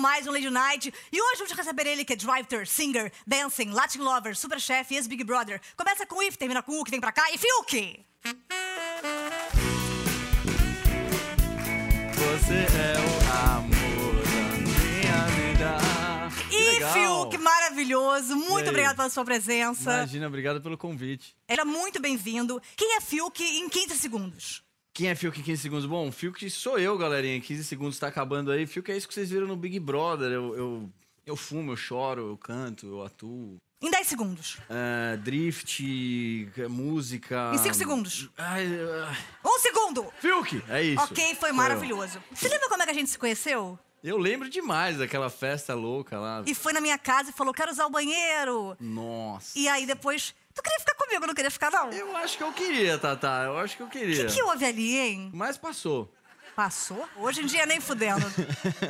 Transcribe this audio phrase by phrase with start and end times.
[0.00, 0.92] mais um Lady Night.
[1.12, 4.96] E hoje vamos receber ele, que é Driver, Singer, Dancing, Latin Lover, Super Chef e
[4.96, 5.60] ex-Big Brother.
[5.76, 8.06] Começa com If, termina com U, que vem pra cá, e Fiuk!
[12.14, 13.12] Você é o
[13.58, 15.78] amor da minha vida.
[16.50, 16.80] E.
[16.92, 18.34] Fiuk, maravilhoso.
[18.36, 19.92] Muito obrigado pela sua presença.
[19.92, 21.36] Imagina, obrigado pelo convite.
[21.46, 22.60] É muito bem-vindo.
[22.74, 24.69] Quem é Fiuk em 15 segundos?
[24.92, 25.86] Quem é Fiuk em 15 segundos?
[25.86, 27.36] Bom, Fiuk sou eu, galerinha.
[27.36, 28.66] Em 15 segundos tá acabando aí.
[28.66, 30.30] Fiuk é isso que vocês viram no Big Brother.
[30.32, 30.90] Eu, eu,
[31.24, 33.56] eu fumo, eu choro, eu canto, eu atuo.
[33.82, 34.58] Em 10 segundos.
[34.68, 35.82] É, drift,
[36.58, 37.50] é, música.
[37.54, 38.28] Em cinco segundos.
[38.36, 38.66] Ai,
[39.06, 39.16] ai.
[39.44, 40.12] Um segundo!
[40.20, 40.62] Fiuk!
[40.68, 41.02] É isso.
[41.02, 41.54] ok, foi Sou eu.
[41.54, 42.22] maravilhoso.
[42.34, 43.78] Você lembra como é que a gente se conheceu?
[44.02, 46.42] Eu lembro demais daquela festa louca lá.
[46.46, 48.76] E foi na minha casa e falou: quero usar o banheiro.
[48.80, 49.58] Nossa.
[49.58, 50.34] E aí depois.
[50.54, 51.90] Tu queria ficar comigo, não queria ficar, não?
[51.92, 53.44] Eu acho que eu queria, Tatá.
[53.44, 54.26] Eu acho que eu O queria.
[54.26, 55.30] que, que houve ali, hein?
[55.32, 56.12] Mas passou.
[56.56, 57.08] Passou?
[57.16, 58.26] Hoje em dia nem fudendo.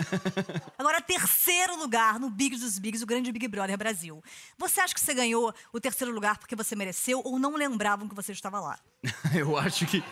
[0.79, 4.23] Agora, terceiro lugar no Big dos Bigs, o grande Big Brother Brasil.
[4.59, 8.15] Você acha que você ganhou o terceiro lugar porque você mereceu ou não lembravam que
[8.15, 8.79] você estava lá?
[9.35, 10.03] Eu acho que.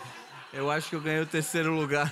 [0.53, 2.11] Eu acho que eu ganhei o terceiro lugar.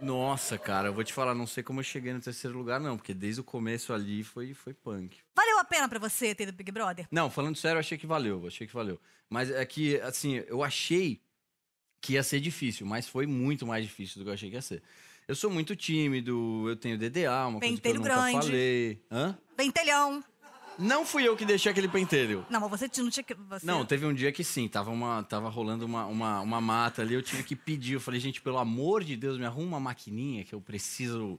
[0.00, 2.96] Nossa, cara, eu vou te falar, não sei como eu cheguei no terceiro lugar, não,
[2.96, 5.18] porque desde o começo ali foi, foi punk.
[5.34, 7.06] Valeu a pena pra você ter pro Big Brother?
[7.10, 9.00] Não, falando sério, eu achei que valeu, achei que valeu.
[9.28, 11.20] Mas é que, assim, eu achei
[12.00, 14.62] que ia ser difícil, mas foi muito mais difícil do que eu achei que ia
[14.62, 14.82] ser.
[15.26, 18.32] Eu sou muito tímido, eu tenho DDA, uma coisa que eu nunca grande.
[18.32, 19.02] falei.
[19.10, 19.36] Hã?
[19.56, 20.24] Pentelhão.
[20.78, 22.46] Não fui eu que deixei aquele pentelho.
[22.48, 23.34] Não, mas você não tinha que.
[23.34, 23.66] Você...
[23.66, 27.14] Não, teve um dia que sim, tava, uma, tava rolando uma, uma, uma mata ali,
[27.14, 27.94] eu tive que pedir.
[27.94, 31.38] Eu falei, gente, pelo amor de Deus, me arruma uma maquininha que eu preciso.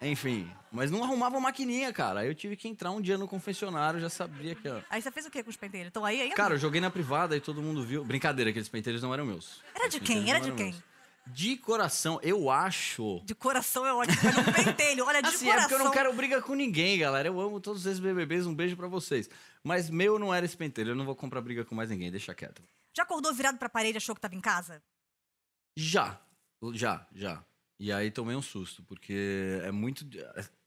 [0.00, 2.20] Enfim, mas não arrumava uma maquininha, cara.
[2.20, 4.68] Aí eu tive que entrar um dia no confessionário, já sabia que.
[4.68, 4.80] ó.
[4.88, 5.88] Aí você fez o quê com os pentelhos?
[5.88, 8.04] Então aí, aí Cara, eu joguei na privada e todo mundo viu.
[8.04, 9.62] Brincadeira, aqueles pentelhos não eram meus.
[9.74, 10.30] Era de quem?
[10.30, 10.72] Era de quem?
[10.72, 10.95] meus.
[11.28, 13.20] De coração, eu acho.
[13.24, 15.04] de coração é ótimo, mas um pentelho.
[15.04, 15.68] Olha, de Assim, é coração.
[15.68, 17.28] porque eu não quero briga com ninguém, galera.
[17.28, 19.28] Eu amo todos esses BBBs, um beijo pra vocês.
[19.62, 22.34] Mas meu não era esse pentelho, eu não vou comprar briga com mais ninguém, deixa
[22.34, 22.62] quieto.
[22.96, 24.82] Já acordou virado pra parede e achou que tava em casa?
[25.76, 26.18] Já,
[26.72, 27.44] já, já.
[27.78, 30.06] E aí tomei um susto, porque é muito.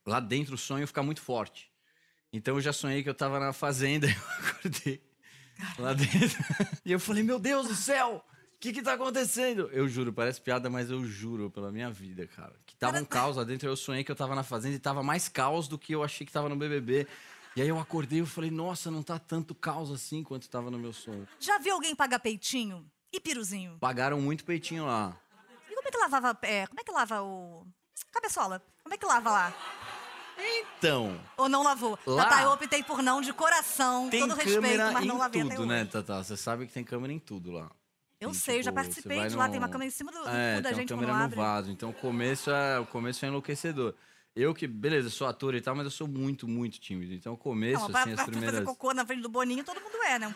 [0.05, 1.71] Lá dentro o sonho fica muito forte.
[2.31, 5.01] Então eu já sonhei que eu tava na fazenda e eu acordei
[5.79, 6.37] lá dentro.
[6.85, 8.23] E eu falei, meu Deus do céu!
[8.59, 9.69] O que que tá acontecendo?
[9.71, 12.53] Eu juro, parece piada, mas eu juro pela minha vida, cara.
[12.65, 15.01] Que tava um caos lá dentro, eu sonhei que eu tava na fazenda e tava
[15.01, 17.07] mais caos do que eu achei que tava no BBB.
[17.55, 20.77] E aí eu acordei e falei, nossa, não tá tanto caos assim quanto tava no
[20.77, 21.25] meu sonho.
[21.39, 23.77] Já viu alguém pagar peitinho e piruzinho?
[23.79, 25.17] Pagaram muito peitinho lá.
[25.71, 26.37] E como é que lavava.
[26.41, 27.65] É, como é que lava o.
[28.11, 28.61] Cabeçola?
[28.83, 29.53] Como é que lava lá?
[30.77, 31.97] Então, Ou não lavou?
[32.05, 35.41] Lá- Tatá, eu optei por não, de coração, Tem todo respeito, mas em não lavei
[35.41, 35.69] até tudo, hoje.
[35.69, 36.21] né, Tatá?
[36.23, 37.69] Você sabe que tem câmera em tudo lá.
[38.19, 40.29] Eu sei, eu já tipo, participei de lá, tem uma câmera em cima do, do
[40.29, 41.35] É, cu da gente quando câmera no abre.
[41.37, 41.71] vaso.
[41.71, 43.95] Então o começo é, o começo é enlouquecedor.
[44.35, 47.13] Eu que, beleza, sou ator e tal, mas eu sou muito, muito tímido.
[47.13, 48.63] Então o começo, Não, pra, assim, as pra fazer primeiras...
[48.65, 50.35] cocô na frente do Boninho, todo mundo é, né?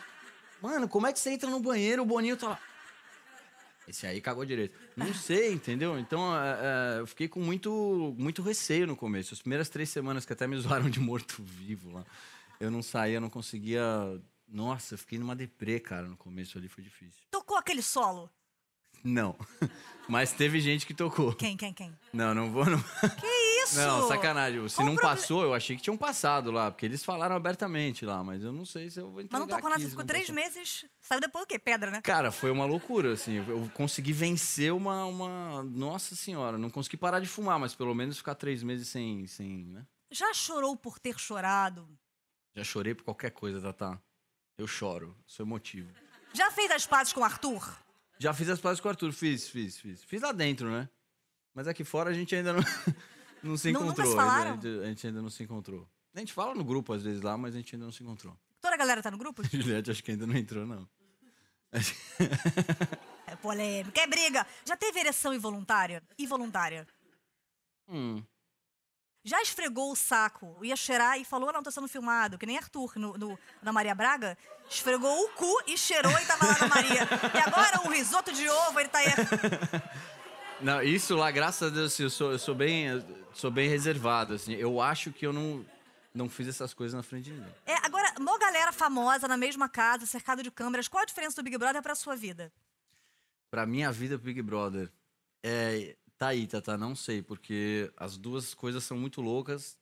[0.62, 2.58] Mano, como é que você entra no banheiro, o Boninho tá lá...
[3.86, 4.78] Esse aí cagou direito.
[4.96, 5.98] Não sei, entendeu?
[5.98, 9.34] Então é, é, eu fiquei com muito, muito receio no começo.
[9.34, 12.04] As primeiras três semanas que até me zoaram de morto-vivo lá.
[12.58, 13.82] Eu não saía, não conseguia...
[14.46, 17.22] Nossa, eu fiquei numa deprê, cara, no começo ali, foi difícil.
[17.30, 18.30] Tocou aquele solo.
[19.02, 19.36] Não.
[20.08, 21.34] Mas teve gente que tocou.
[21.34, 21.94] Quem, quem, quem?
[22.12, 22.64] Não, não vou.
[22.64, 22.78] Não,
[23.20, 23.26] Que
[23.62, 23.76] isso?
[23.76, 24.66] não sacanagem.
[24.68, 28.22] Se Qual não passou, eu achei que tinham passado lá, porque eles falaram abertamente lá,
[28.22, 30.34] mas eu não sei se eu vou entregar Mas não tocou nada, ficou três passou.
[30.34, 30.84] meses.
[31.00, 31.58] Saiu depois o quê?
[31.58, 32.00] Pedra, né?
[32.02, 33.36] Cara, foi uma loucura, assim.
[33.46, 35.62] Eu consegui vencer uma, uma.
[35.64, 39.26] Nossa senhora, não consegui parar de fumar, mas pelo menos ficar três meses sem.
[39.26, 39.86] sem né?
[40.10, 41.88] Já chorou por ter chorado?
[42.54, 43.98] Já chorei por qualquer coisa, Tatá.
[44.56, 45.90] Eu choro, sou emotivo.
[46.32, 47.76] Já fez as pazes com o Arthur?
[48.18, 50.02] Já fiz as pazes com o Arthur, fiz, fiz, fiz.
[50.04, 50.88] Fiz lá dentro, né?
[51.52, 52.60] Mas aqui fora a gente ainda não,
[53.42, 54.10] não se Não- nunca encontrou.
[54.10, 54.50] ainda- falaram?
[54.52, 55.88] A gente, a gente ainda não se encontrou.
[56.14, 58.36] A gente fala no grupo às vezes lá, mas a gente ainda não se encontrou.
[58.60, 59.42] Toda a galera tá no grupo?
[59.52, 60.88] Juliette acho que ainda não entrou, não.
[63.26, 64.46] É polêmica, é briga.
[64.64, 66.02] Já teve ereção involuntária?
[66.18, 66.86] Involuntária.
[67.88, 68.22] Hum.
[69.24, 72.92] Já esfregou o saco, ia cheirar e falou, não, tô sendo filmado, que nem Arthur
[72.96, 74.36] no, no- na Maria Braga.
[74.68, 77.08] Esfregou o cu e cheirou e tava lá na Maria.
[77.34, 79.06] E agora um risoto de ovo, ele tá aí.
[80.60, 83.02] Não, isso lá, graças a Deus, assim, eu sou, eu sou bem, eu
[83.34, 84.52] sou bem reservado, assim.
[84.54, 85.66] Eu acho que eu não,
[86.14, 87.54] não fiz essas coisas na frente de ninguém.
[87.66, 90.86] É, agora, mó galera famosa na mesma casa, cercado de câmeras.
[90.86, 92.52] Qual a diferença do Big Brother pra sua vida?
[93.50, 94.90] Pra minha vida, Big Brother,
[95.42, 99.76] é, tá aí, Tata, não sei, porque as duas coisas são muito loucas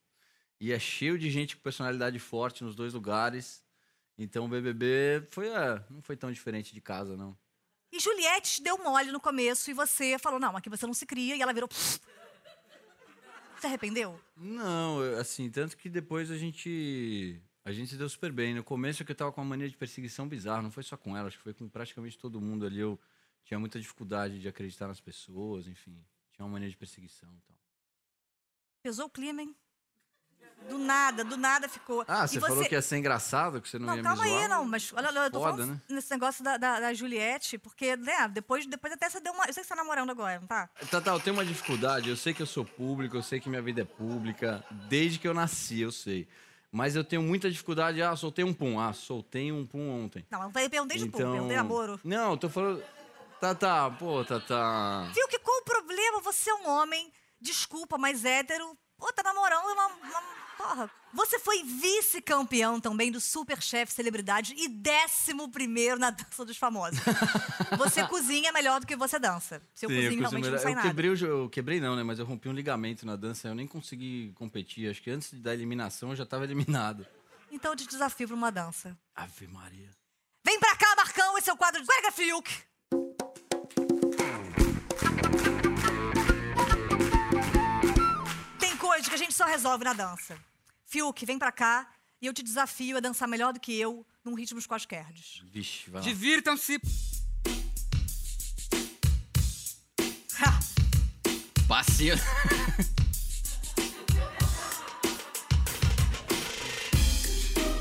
[0.59, 3.63] e é cheio de gente com personalidade forte nos dois lugares.
[4.17, 7.37] Então o BBB foi, é, não foi tão diferente de casa, não.
[7.91, 11.05] E Juliette te deu mole no começo e você falou, não, aqui você não se
[11.05, 11.35] cria.
[11.35, 11.69] E ela virou...
[11.71, 14.19] Se arrependeu?
[14.35, 17.41] Não, assim, tanto que depois a gente.
[17.63, 18.53] A gente se deu super bem.
[18.53, 21.15] No começo que eu tava com uma mania de perseguição bizarra, não foi só com
[21.15, 22.79] ela, acho que foi com praticamente todo mundo ali.
[22.79, 22.99] Eu
[23.45, 26.03] tinha muita dificuldade de acreditar nas pessoas, enfim.
[26.33, 27.57] Tinha uma mania de perseguição e tal.
[28.83, 29.55] Pesou o clima, hein?
[30.69, 32.05] Do nada, do nada ficou.
[32.07, 34.29] Ah, E você, falou que ia ser engraçado, que você não, Não, ia calma me
[34.29, 34.41] zoar?
[34.41, 35.81] aí, não, mas olha, eu tô Foda, falando né?
[35.89, 39.45] nesse negócio da, da, da Juliette, porque, né, depois, depois até você deu uma.
[39.45, 40.69] Eu sei que você tá namorando agora, não tá?
[40.89, 42.09] Tá, tá, eu tenho uma dificuldade.
[42.09, 45.27] Eu sei que eu sou público, eu sei que minha vida é pública, desde que
[45.27, 46.27] eu nasci, eu sei.
[46.71, 48.01] Mas eu tenho muita dificuldade.
[48.01, 48.79] Ah, soltei um pum.
[48.79, 50.25] Ah, soltei um pum ontem.
[50.31, 51.11] Não, eu perguntei de então...
[51.11, 51.99] público, perguntei namoro.
[52.03, 52.83] Não, eu tô falando.
[53.43, 55.11] Tá, tá, pô, tá, tá.
[55.13, 56.21] Viu que qual o problema?
[56.21, 57.11] Você é um homem,
[57.41, 58.73] desculpa, mas hétero.
[58.97, 59.87] Pô, tá namorando uma.
[59.87, 60.89] uma- Porra.
[61.13, 66.97] Você foi vice-campeão também do Superchef Celebridade e décimo primeiro na dança dos famosos.
[67.77, 69.61] Você cozinha melhor do que você dança.
[69.75, 70.87] Seu Sim, eu cozinho realmente não sai eu nada.
[70.87, 72.03] quebrei, eu quebrei não, né?
[72.03, 74.89] Mas eu rompi um ligamento na dança, eu nem consegui competir.
[74.89, 77.05] Acho que antes da eliminação eu já tava eliminado.
[77.51, 78.97] Então eu te desafio pra uma dança.
[79.13, 79.89] Ave Maria.
[80.45, 82.49] Vem pra cá, Marcão, esse é o quadro de Guarda Fiuk.
[88.93, 90.37] Tem coisa que a gente só resolve na dança.
[90.85, 91.89] Fiuk, vem pra cá
[92.21, 95.41] e eu te desafio a dançar melhor do que eu num ritmo dos quaisquerdes.
[95.51, 96.07] Vixe, vai lá.
[96.07, 96.79] Divirtam-se.
[100.39, 100.59] Ha!
[101.67, 102.15] Passinho.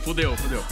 [0.02, 0.64] fudeu, fudeu.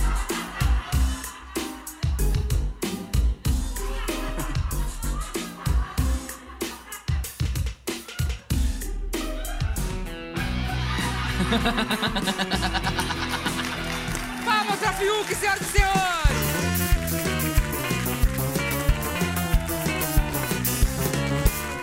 [14.44, 15.91] Vamos a Fiuk, senhoras e senhores!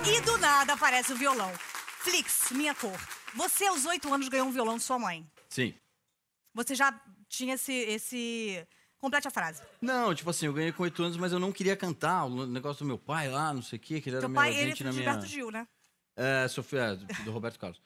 [0.08, 1.52] E do nada aparece o violão.
[2.00, 2.98] Flix, minha cor.
[3.36, 5.30] Você aos oito anos ganhou um violão de sua mãe.
[5.50, 5.74] Sim.
[6.54, 6.98] Você já
[7.28, 7.74] tinha esse.
[7.74, 8.66] esse...
[9.00, 9.62] Complete a frase.
[9.80, 12.26] Não, tipo assim, eu ganhei com oito anos, mas eu não queria cantar.
[12.26, 14.42] O negócio do meu pai lá, não sei o quê, que ele era Teu meio
[14.42, 15.04] pai, ele é na minha...
[15.04, 15.68] Gilberto Gil, né?
[16.16, 17.80] É, Sofia, é, do Roberto Carlos.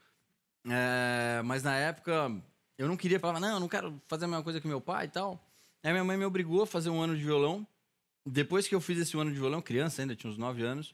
[0.65, 2.31] É, mas na época,
[2.77, 5.05] eu não queria, falava, não, eu não quero fazer a mesma coisa que meu pai
[5.05, 5.43] e tal.
[5.83, 7.65] Aí minha mãe me obrigou a fazer um ano de violão.
[8.25, 10.93] Depois que eu fiz esse ano de violão, criança ainda, tinha uns 9 anos,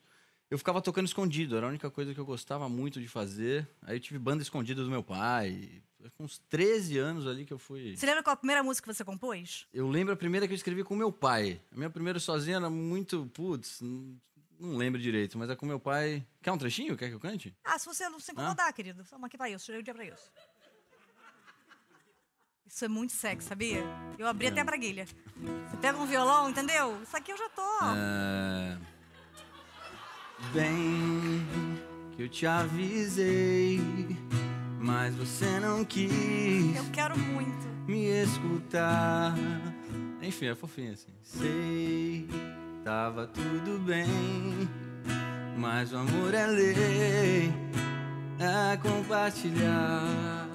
[0.50, 3.68] eu ficava tocando escondido, era a única coisa que eu gostava muito de fazer.
[3.82, 5.82] Aí eu tive banda escondida do meu pai.
[6.00, 7.98] Foi Com uns 13 anos ali que eu fui.
[7.98, 9.68] Você lembra qual a primeira música que você compôs?
[9.74, 11.60] Eu lembro a primeira que eu escrevi com meu pai.
[11.70, 13.26] A minha primeira sozinha era muito.
[13.34, 13.82] Putz,
[14.60, 16.26] não, lembro direito, mas é com meu pai.
[16.42, 16.96] Quer um trechinho?
[16.98, 17.56] Quer que eu cante?
[17.64, 19.04] Ah, se você não se incomodar, querido.
[19.10, 20.32] Vamos aqui pra isso, tirei o dia pra isso.
[22.66, 23.84] Isso é muito sexy, sabia?
[24.20, 25.06] Eu abri até a braguilha.
[25.06, 27.02] Você pega um violão, entendeu?
[27.02, 27.62] Isso aqui eu já tô.
[27.96, 28.78] É...
[30.54, 31.46] Bem
[32.16, 33.80] que eu te avisei,
[34.80, 37.68] mas você não quis Eu quero muito.
[37.88, 39.34] me escutar.
[40.22, 41.14] Enfim, é fofinho assim.
[41.24, 42.28] Sei,
[42.88, 44.08] tava tudo bem,
[45.58, 47.52] mas o amor é lei
[48.40, 50.48] a compartilhar.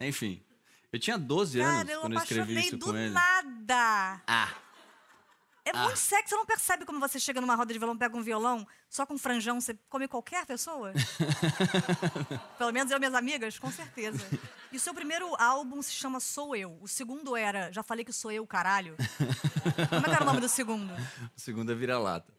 [0.00, 0.40] Enfim,
[0.90, 3.10] eu tinha 12 anos Cara, quando eu escrevi apaixonei isso do com ele.
[3.12, 4.22] nada.
[4.26, 4.48] Ah,
[5.66, 8.22] É muito sexy, você não percebe como você chega numa roda de violão, pega um
[8.22, 10.92] violão, só com franjão, você come qualquer pessoa?
[12.56, 14.24] Pelo menos eu e minhas amigas, com certeza.
[14.70, 16.78] E o seu primeiro álbum se chama Sou Eu.
[16.80, 18.96] O segundo era Já Falei Que Sou Eu, Caralho.
[19.88, 20.92] Como é que era o nome do segundo?
[21.36, 22.32] o segundo é vira-lata.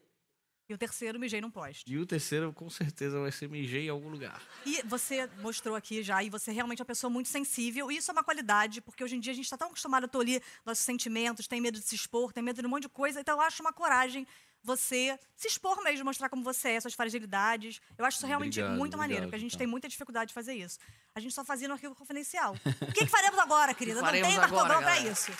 [0.68, 1.90] E o terceiro, Mijei Num Poste.
[1.90, 4.42] E o terceiro, com certeza, vai ser mijei em algum lugar.
[4.66, 8.10] E você mostrou aqui já, e você realmente é uma pessoa muito sensível, e isso
[8.10, 10.84] é uma qualidade, porque hoje em dia a gente está tão acostumado a tolir nossos
[10.84, 13.40] sentimentos, tem medo de se expor, tem medo de um monte de coisa, então eu
[13.40, 14.26] acho uma coragem
[14.62, 17.80] você se expor mesmo, mostrar como você é, suas fragilidades.
[17.96, 19.58] Eu acho isso realmente Obrigado, muito maneiro, obrigado, porque a gente então.
[19.60, 20.78] tem muita dificuldade de fazer isso.
[21.14, 22.54] A gente só fazia no arquivo confidencial.
[22.82, 24.00] O que, que faremos agora, querida?
[24.00, 25.12] Não faremos tem agora, marcador pra galera?
[25.12, 25.32] isso.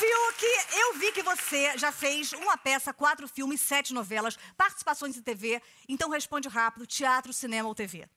[0.00, 0.44] Fiuk,
[0.78, 5.60] eu vi que você já fez uma peça, quatro filmes, sete novelas, participações em TV.
[5.86, 8.08] Então responde rápido: teatro, cinema ou TV?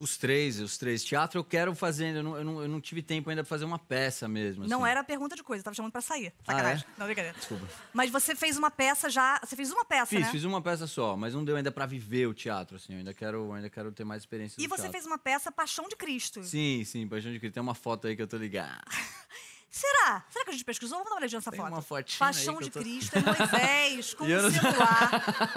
[0.00, 1.04] Os três, os três.
[1.04, 2.16] Teatro eu quero fazer.
[2.16, 4.66] Eu não, eu não, eu não tive tempo ainda pra fazer uma peça mesmo.
[4.66, 4.90] Não assim.
[4.90, 6.32] era pergunta de coisa, eu tava chamando pra sair.
[6.46, 6.86] Ah, Sacanagem.
[6.86, 6.98] é?
[6.98, 7.36] Não, brincadeira.
[7.38, 7.66] Desculpa.
[7.92, 9.38] Mas você fez uma peça já.
[9.44, 10.30] Você fez uma peça, Fiz, né?
[10.30, 12.92] fiz uma peça só, mas não deu ainda pra viver o teatro, assim.
[12.94, 14.92] Eu ainda quero, ainda quero ter mais experiência E você teatro.
[14.92, 16.42] fez uma peça Paixão de Cristo.
[16.44, 17.54] Sim, sim, Paixão de Cristo.
[17.54, 18.80] Tem uma foto aí que eu tô ligado.
[19.76, 20.24] Será?
[20.30, 20.96] Será que a gente pesquisou?
[20.96, 21.70] Vamos dar uma olhadinha nessa Tem foto.
[21.70, 25.10] uma fotinha Paixão de tô- Cristo é Moisés com E o não- celular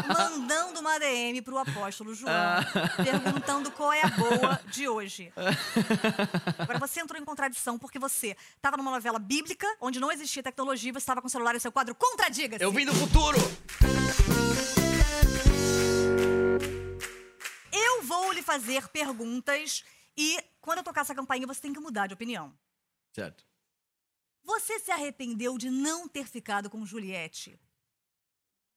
[0.09, 2.59] mandando uma DM pro apóstolo João, Ah.
[3.01, 5.31] perguntando qual é a boa de hoje.
[6.59, 10.91] Agora você entrou em contradição porque você estava numa novela bíblica onde não existia tecnologia,
[10.91, 12.61] você estava com o celular em seu quadro Contradiga-se.
[12.61, 13.37] Eu vim do futuro!
[17.71, 19.85] Eu vou lhe fazer perguntas
[20.17, 22.53] e quando eu tocar essa campainha você tem que mudar de opinião.
[23.13, 23.47] Certo.
[24.49, 27.59] Você se arrependeu de não ter ficado com Juliette?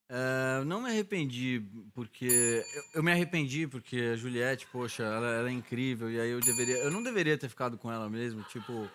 [0.07, 1.64] É, não me arrependi,
[1.95, 2.62] porque.
[2.75, 6.41] Eu, eu me arrependi porque a Juliette, poxa, ela, ela é incrível, e aí eu
[6.41, 6.76] deveria.
[6.76, 8.87] Eu não deveria ter ficado com ela mesmo, tipo.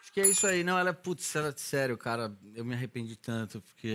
[0.00, 0.64] Acho que é isso aí.
[0.64, 3.94] Não, ela é, putz, ela, sério, cara, eu me arrependi tanto, porque.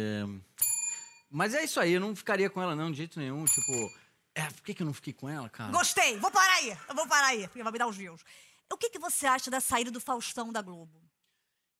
[1.28, 3.44] Mas é isso aí, eu não ficaria com ela, não, de jeito nenhum.
[3.46, 3.92] Tipo,
[4.36, 5.72] é, por que, que eu não fiquei com ela, cara?
[5.72, 8.22] Gostei, vou parar aí, eu vou parar aí, porque vai me dar os views.
[8.72, 11.11] O que, que você acha da saída do Faustão da Globo?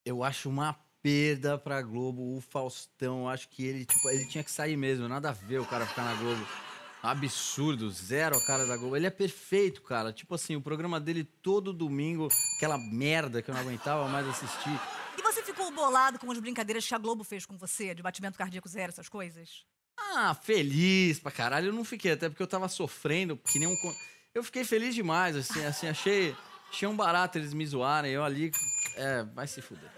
[0.06, 3.22] Eu acho uma perda pra Globo, o Faustão.
[3.22, 5.86] Eu acho que ele, tipo, ele tinha que sair mesmo, nada a ver o cara
[5.86, 6.46] ficar na Globo.
[7.04, 8.96] Absurdo, zero a cara da Globo.
[8.96, 10.14] Ele é perfeito, cara.
[10.14, 12.28] Tipo assim, o programa dele todo domingo,
[12.58, 14.80] aquela merda que eu não aguentava mais assistir.
[15.18, 18.38] E você ficou bolado com as brincadeiras que a Globo fez com você, de batimento
[18.38, 19.66] cardíaco zero, essas coisas?
[19.98, 21.68] Ah, feliz pra caralho.
[21.68, 23.76] Eu não fiquei, até porque eu tava sofrendo, que nem um.
[24.34, 26.36] Eu fiquei feliz demais, assim, assim, achei.
[26.70, 28.12] Achei um barato eles me zoarem.
[28.12, 28.52] Eu ali.
[28.96, 29.90] É, vai se fuder.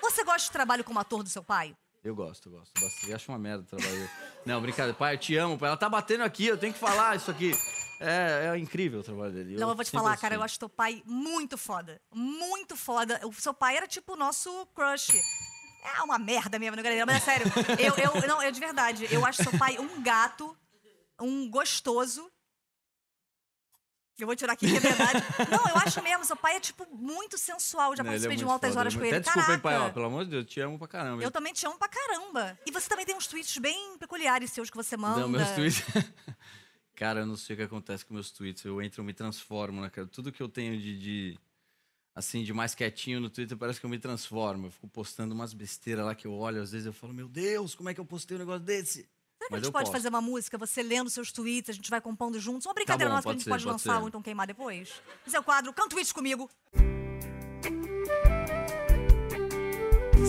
[0.00, 1.76] Você gosta de trabalho como ator do seu pai?
[2.02, 3.10] Eu gosto, eu gosto bastante.
[3.10, 4.10] Eu acho uma merda trabalhar.
[4.46, 4.96] Não, brincadeira.
[4.96, 5.58] Pai, eu te amo.
[5.58, 5.68] pai.
[5.68, 7.52] Ela tá batendo aqui, eu tenho que falar isso aqui.
[8.00, 9.56] É, é incrível o trabalho dele.
[9.56, 12.00] Não, eu vou te falar, cara, eu acho teu pai muito foda.
[12.14, 13.20] Muito foda.
[13.26, 15.20] O seu pai era tipo o nosso crush.
[15.96, 17.46] É uma merda mesmo, brincadeira, mas é sério.
[17.78, 20.56] Eu, eu, não, eu de verdade, eu acho seu pai um gato,
[21.20, 22.30] um gostoso.
[24.18, 25.22] Eu vou tirar aqui, que é verdade.
[25.50, 27.94] Não, eu acho mesmo, seu pai é, tipo, muito sensual.
[27.94, 29.16] Já Não, ele é participei de um altas foda, horas com é ele.
[29.16, 31.22] Até desculpa, hein, pai, ó, pelo amor de Deus, eu te amo pra caramba.
[31.22, 32.58] Eu também te amo pra caramba.
[32.66, 35.20] E você também tem uns tweets bem peculiares seus que você manda.
[35.20, 35.82] Não, meus tweets.
[36.96, 38.64] cara, eu não sei o que acontece com meus tweets.
[38.64, 40.08] Eu entro, eu me transformo, né, cara?
[40.08, 41.38] Tudo que eu tenho de, de-
[42.14, 44.66] Assim, de mais quietinho no Twitter, parece que eu me transformo.
[44.66, 47.76] Eu fico postando umas besteiras lá que eu olho, às vezes eu falo, meu Deus,
[47.76, 49.08] como é que eu postei um negócio desse?
[49.48, 49.92] Será que Mas a gente pode posto.
[49.92, 52.66] fazer uma música, você lendo seus tweets, a gente vai compondo juntos?
[52.66, 54.46] Uma brincadeira bom, nossa que a pode gente ser, pode pode lançar ou então queimar
[54.46, 54.90] depois?
[55.26, 56.50] Esse é o quadro Canta Tweets comigo.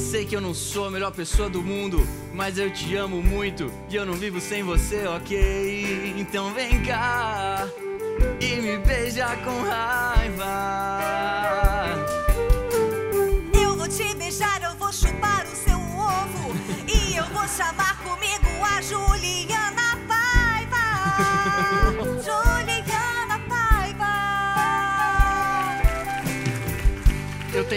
[0.09, 1.99] Sei que eu não sou a melhor pessoa do mundo,
[2.33, 6.13] mas eu te amo muito e eu não vivo sem você, ok?
[6.17, 7.67] Então vem cá
[8.39, 11.38] e me beija com raiva.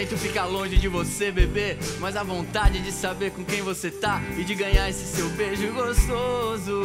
[0.03, 3.89] Eu tento ficar longe de você, bebê, mas a vontade de saber com quem você
[3.89, 6.83] tá e de ganhar esse seu beijo gostoso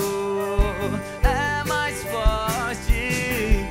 [1.25, 3.67] é mais forte.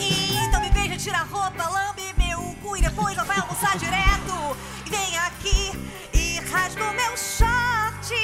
[0.00, 4.56] Então me beija, tira a roupa, lambe meu cu e depois já vai almoçar direto.
[4.86, 5.72] Vem aqui
[6.14, 8.14] e rasga o meu short.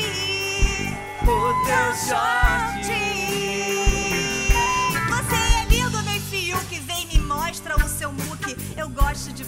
[1.25, 3.04] O teu short.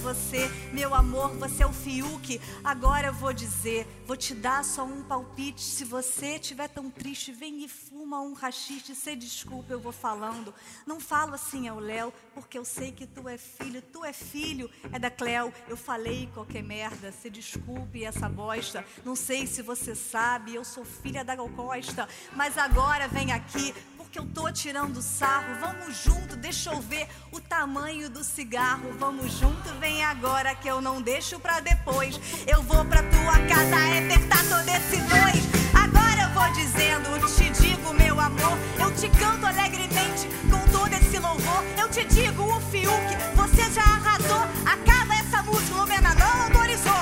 [0.06, 1.30] Você, meu amor.
[1.30, 2.40] Você é o Fiuk.
[2.62, 5.60] Agora eu vou dizer, vou te dar só um palpite.
[5.60, 8.94] Se você estiver tão triste, vem e fuma um rachixe.
[8.94, 10.54] Cê desculpa, eu vou falando.
[10.86, 13.82] Não falo assim ao Léo, porque eu sei que tu é filho.
[13.82, 15.52] Tu é filho, é da Cleo.
[15.66, 17.10] Eu falei qualquer merda.
[17.10, 18.84] Se desculpe essa bosta.
[19.04, 22.08] Não sei se você sabe, eu sou filha da Gal Costa.
[22.36, 23.74] Mas agora vem aqui,
[24.16, 25.54] porque eu tô tirando sarro.
[25.60, 28.92] Vamos junto, deixa eu ver o tamanho do cigarro.
[28.98, 32.18] Vamos junto, vem agora que eu não deixo pra depois.
[32.46, 35.44] Eu vou pra tua casa apertar todo esse dois.
[35.74, 37.06] Agora eu vou dizendo,
[37.36, 38.56] te digo, meu amor.
[38.80, 41.62] Eu te canto alegremente com todo esse louvor.
[41.78, 44.42] Eu te digo, o Fiuk, você já arrasou.
[44.64, 46.92] Acaba essa música, o governador autorizou.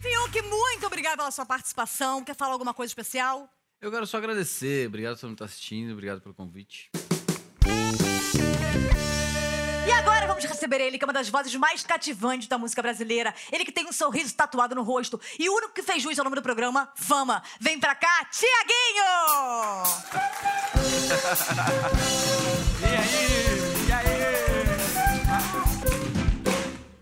[0.00, 2.22] Fiuk, muito obrigada pela sua participação.
[2.22, 3.48] Quer falar alguma coisa especial?
[3.80, 4.86] Eu quero só agradecer.
[4.88, 5.92] Obrigado por estar assistindo.
[5.92, 6.90] Obrigado pelo convite.
[9.86, 13.34] E agora vamos receber ele, que é uma das vozes mais cativantes da música brasileira.
[13.52, 15.20] Ele que tem um sorriso tatuado no rosto.
[15.38, 17.42] E o único que fez juiz ao nome do programa, Fama.
[17.60, 19.04] Vem pra cá, Tiaguinho!
[22.84, 23.88] E aí?
[23.88, 24.24] E aí?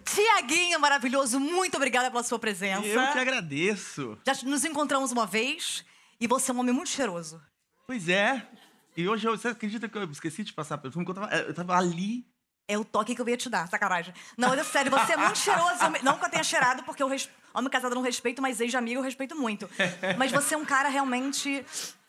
[0.04, 2.86] Tiaguinho maravilhoso, muito obrigada pela sua presença.
[2.86, 4.18] Eu que agradeço.
[4.26, 5.84] Já nos encontramos uma vez
[6.22, 7.42] e você é um homem muito cheiroso.
[7.84, 8.46] Pois é.
[8.96, 11.04] E hoje, eu, você acredita que eu esqueci de passar perfume?
[11.04, 12.24] Eu tava, eu tava ali.
[12.68, 14.14] É o toque que eu ia te dar, sacanagem.
[14.38, 15.78] Não, mas é sério, você é muito cheiroso.
[16.04, 17.28] Não que eu tenha cheirado, porque eu res...
[17.52, 19.68] homem casado não respeito, mas ex-amigo eu respeito muito.
[20.16, 21.66] Mas você é um cara realmente.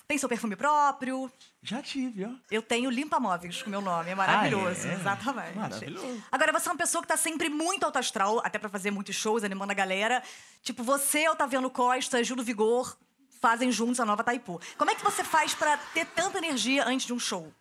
[0.08, 1.32] Tem seu perfume próprio.
[1.64, 2.30] Já tive, ó.
[2.52, 4.86] Eu tenho Limpa Móveis com meu nome, é maravilhoso.
[4.86, 4.94] Ah, é?
[4.94, 5.58] Exatamente.
[5.58, 6.24] Maravilhoso.
[6.32, 9.16] Agora, você é uma pessoa que tá sempre muito alto astral, até pra fazer muitos
[9.16, 10.22] shows, animando a galera.
[10.62, 12.96] Tipo, você, Otaviano Costa, Júlio Vigor,
[13.44, 14.62] fazem juntos a nova Taipu.
[14.78, 17.54] Como é que você faz pra ter tanta energia antes de um show?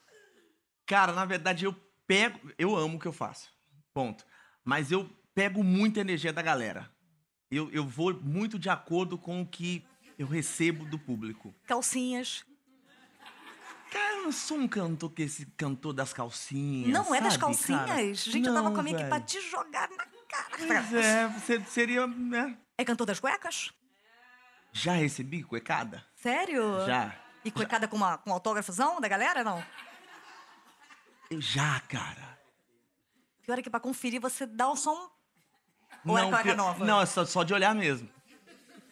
[0.86, 1.74] Cara, na verdade, eu
[2.06, 2.38] pego.
[2.56, 3.50] Eu amo o que eu faço.
[3.92, 4.24] Ponto.
[4.64, 6.88] Mas eu pego muita energia da galera.
[7.50, 9.84] Eu, eu vou muito de acordo com o que
[10.16, 11.52] eu recebo do público.
[11.66, 12.44] Calcinhas.
[13.90, 16.92] Cara, eu não sou um cantor que esse cantor das calcinhas.
[16.92, 17.86] Não é das sabe, calcinhas?
[17.86, 18.14] cara?
[18.14, 20.48] Gente, eu tava Não, com a minha aqui pra te jogar na cara.
[20.56, 22.06] Pois é, você seria.
[22.06, 22.56] Né?
[22.78, 23.72] É cantor das cuecas?
[24.72, 26.04] Já recebi cuecada?
[26.14, 26.84] Sério?
[26.86, 27.14] Já.
[27.44, 29.62] E cuecada com, uma, com um autógrafozão da galera, não?
[31.30, 32.38] Eu já, cara.
[33.42, 35.10] Pior é que pra conferir você dá o som.
[36.06, 36.84] Ou é cueca pior- nova?
[36.84, 38.08] Não, é só, só de olhar mesmo.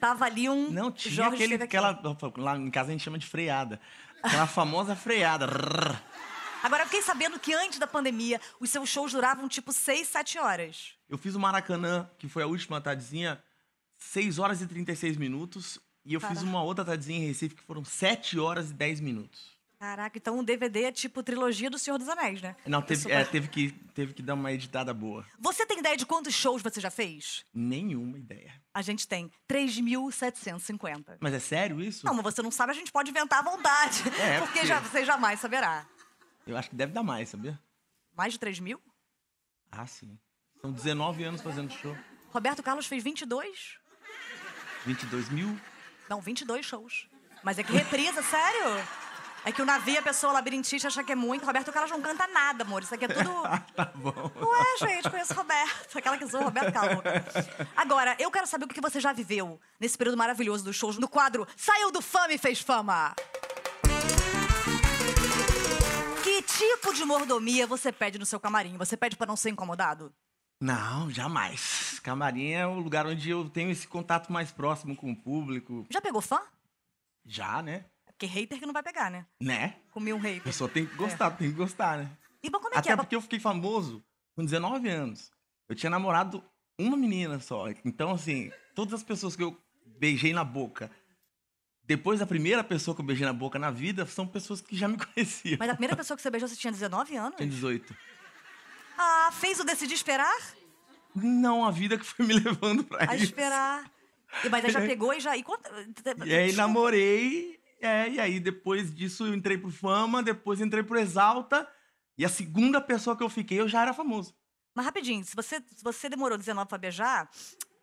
[0.01, 0.71] Tava ali um.
[0.71, 1.65] Não, tinha Jorge aquele, aqui.
[1.65, 2.01] aquela.
[2.37, 3.81] Lá em casa a gente chama de freada.
[4.23, 5.47] Aquela famosa freada.
[6.63, 10.39] Agora, eu fiquei sabendo que antes da pandemia, os seus shows duravam tipo 6, 7
[10.39, 10.95] horas.
[11.09, 13.43] Eu fiz o Maracanã, que foi a última tardezinha,
[14.01, 15.79] 6 horas e 36 minutos.
[16.05, 16.47] E eu fiz Caraca.
[16.47, 19.59] uma outra tardezinha em Recife, que foram 7 horas e 10 minutos.
[19.79, 22.55] Caraca, então o DVD é tipo trilogia do Senhor dos Anéis, né?
[22.67, 25.25] Não, teve, super- é, teve, que, teve que dar uma editada boa.
[25.39, 27.45] Você tem ideia de quantos shows você já fez?
[27.55, 28.53] Nenhuma ideia.
[28.75, 31.17] A gente tem 3.750.
[31.21, 32.05] Mas é sério isso?
[32.05, 34.03] Não, mas você não sabe, a gente pode inventar à vontade.
[34.21, 35.87] É, porque porque- já, você jamais saberá.
[36.47, 37.59] Eu acho que deve dar mais, sabia?
[38.17, 38.81] Mais de 3 mil?
[39.71, 40.19] Ah, sim.
[40.61, 41.97] São 19 anos fazendo show.
[42.31, 43.79] Roberto Carlos fez 22?
[44.85, 45.59] 22 mil?
[46.09, 47.07] Não, 22 shows.
[47.43, 48.85] Mas é que reprisa, sério?
[49.45, 51.47] É que o navio, a pessoa labirintista acha que é muito.
[51.47, 52.83] Roberto Carlos não canta nada, amor.
[52.83, 53.43] Isso aqui é tudo.
[53.75, 54.31] tá bom.
[54.37, 55.97] Ué, gente, conheço o Roberto.
[55.99, 57.03] Aquela que zoou o Roberto Carlos.
[57.75, 61.09] Agora, eu quero saber o que você já viveu nesse período maravilhoso dos shows no
[61.09, 63.15] quadro Saiu do Fama e Fez Fama.
[66.23, 68.77] Que tipo de mordomia você pede no seu camarim?
[68.77, 70.13] Você pede pra não ser incomodado?
[70.61, 71.99] Não, jamais.
[72.03, 75.87] Camarim é o lugar onde eu tenho esse contato mais próximo com o público.
[75.91, 76.41] Já pegou fã?
[77.25, 77.85] Já, né?
[78.07, 79.25] É Porque hater que não vai pegar, né?
[79.41, 79.77] Né?
[79.91, 80.43] Comi um A hater.
[80.43, 82.11] pessoa tem que gostar, tem que gostar, né?
[82.43, 82.97] E bom, como é que Até é?
[82.97, 84.05] porque eu fiquei famoso
[84.37, 85.31] com 19 anos.
[85.69, 86.45] Eu tinha namorado
[86.79, 87.67] uma menina só.
[87.85, 89.59] Então, assim, todas as pessoas que eu
[89.99, 90.91] beijei na boca,
[91.85, 94.89] depois da primeira pessoa que eu beijei na boca na vida, são pessoas que já
[94.89, 95.57] me conheciam.
[95.59, 97.37] Mas a primeira pessoa que você beijou, você tinha 19 anos?
[97.37, 97.97] Tinha 18.
[98.99, 100.37] Ah, fez o decidir esperar?
[101.15, 103.25] Não, a vida que foi me levando pra A isso.
[103.25, 103.91] esperar.
[104.45, 105.37] E, mas aí já pegou e já.
[105.37, 105.69] E, quanto-
[106.25, 110.99] E aí namorei, é, e aí depois disso eu entrei pro Fama, depois entrei pro
[110.99, 111.69] Exalta,
[112.17, 114.35] e a segunda pessoa que eu fiquei, eu já era famoso.
[114.75, 117.29] Mas rapidinho, se você, se você demorou 19 pra beijar,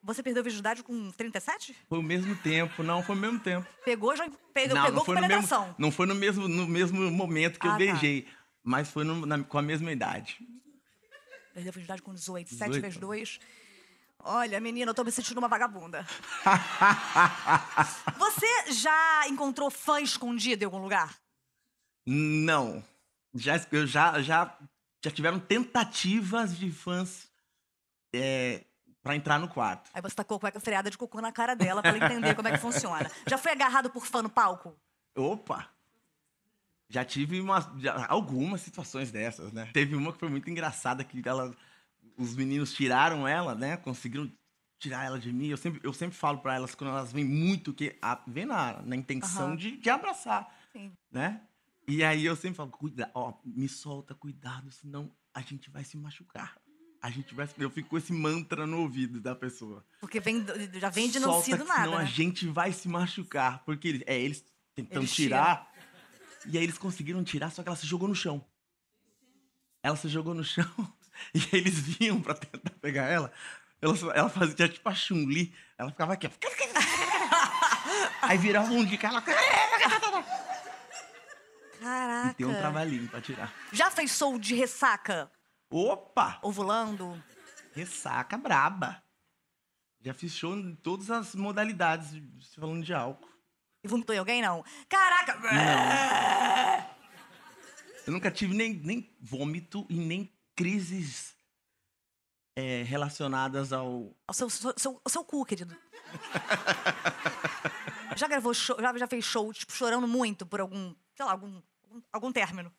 [0.01, 1.75] você perdeu a virgindade com 37?
[1.89, 3.67] Foi o mesmo tempo, não, foi o mesmo tempo.
[3.83, 5.75] Pegou, já pegou, não, pegou não foi com mesmo, penetração.
[5.77, 7.77] não foi no mesmo, no mesmo momento que Ah, eu tá.
[7.77, 8.25] beijei,
[8.63, 10.37] mas foi no- na- com a mesma idade.
[11.57, 12.53] Perdeu a virgindade com 18.
[12.53, 12.81] 7 18.
[12.83, 13.39] vezes 2.
[14.19, 16.05] Olha, menina, eu tô me sentindo uma vagabunda.
[18.15, 21.17] você já encontrou fã escondido em algum lugar?
[22.05, 22.83] Não.
[23.33, 24.55] Já, eu já, já,
[25.03, 27.27] já tiveram tentativas de fãs
[28.13, 28.63] é,
[29.01, 29.89] para entrar no quarto.
[29.95, 32.49] Aí você tacou a cueca freada de cocô na cara dela pra ela entender como
[32.49, 33.09] é que funciona.
[33.27, 34.79] Já foi agarrado por fã no palco?
[35.17, 35.67] Opa!
[36.89, 39.69] Já tive umas, já- algumas situações dessas, né?
[39.73, 41.53] Teve uma que foi muito engraçada, que ela,
[42.17, 43.75] os meninos tiraram ela, né?
[43.77, 44.31] Conseguiram
[44.79, 45.47] tirar ela de mim.
[45.47, 48.81] Eu sempre, eu sempre falo pra elas, quando elas vêm muito, que a, vem na,
[48.83, 49.55] na intenção Aham.
[49.57, 50.93] de, de abraçar, Sim.
[51.11, 51.41] né?
[51.87, 55.97] E aí eu sempre falo, cuida, ó, me solta, cuidado, senão a gente vai se
[55.97, 56.55] machucar.
[57.01, 57.47] A gente vai...
[57.47, 59.85] se-" Eu fico com esse mantra no ouvido da pessoa.
[59.99, 60.45] Porque vem,
[60.79, 61.83] já vem de não sido nada.
[61.83, 62.05] senão a né?
[62.07, 63.63] gente vai se machucar.
[63.65, 64.43] Porque eles, é, eles
[64.75, 65.71] tentando Eles tirar.
[66.49, 68.45] E aí eles conseguiram tirar, só que ela se jogou no chão.
[69.83, 70.65] Ela se jogou no chão.
[71.33, 73.33] E aí eles vinham pra tentar pegar ela.
[73.81, 75.51] Ela, ela fazia tipo a Chun-Li.
[75.75, 76.27] Ela ficava aqui.
[76.27, 76.29] ó.
[78.21, 79.19] Aí virava um de cara.
[81.79, 82.29] Caraca.
[82.29, 83.51] E tem um trabalhinho pra tirar.
[83.71, 85.31] Já fez show de ressaca?
[85.71, 86.37] Opa!
[86.43, 87.19] Ovulando?
[87.73, 89.01] Ressaca braba.
[90.01, 92.11] Já fiz show em todas as modalidades,
[92.55, 93.27] falando de álcool.
[93.87, 94.65] E vomitou em alguém, não?
[94.89, 95.39] Caraca!
[98.05, 101.33] Eu nunca tive nem, nem vômito e nem crises
[102.53, 104.13] é, relacionadas ao.
[104.27, 105.73] O seu, seu, seu, seu cu, querido.
[108.17, 111.61] já gravou show, já, já fez show, tipo, chorando muito por algum, sei lá, algum,
[111.83, 112.69] algum, algum término.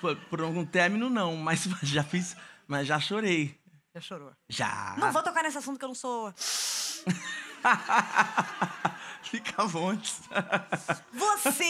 [0.00, 2.36] Por, por algum término, não, mas já fiz.
[2.68, 3.60] Mas já chorei.
[3.92, 4.32] Já chorou.
[4.48, 4.94] Já.
[4.98, 6.32] Não vou tocar nesse assunto que eu não sou.
[9.30, 10.12] Fica vontade.
[11.12, 11.64] Você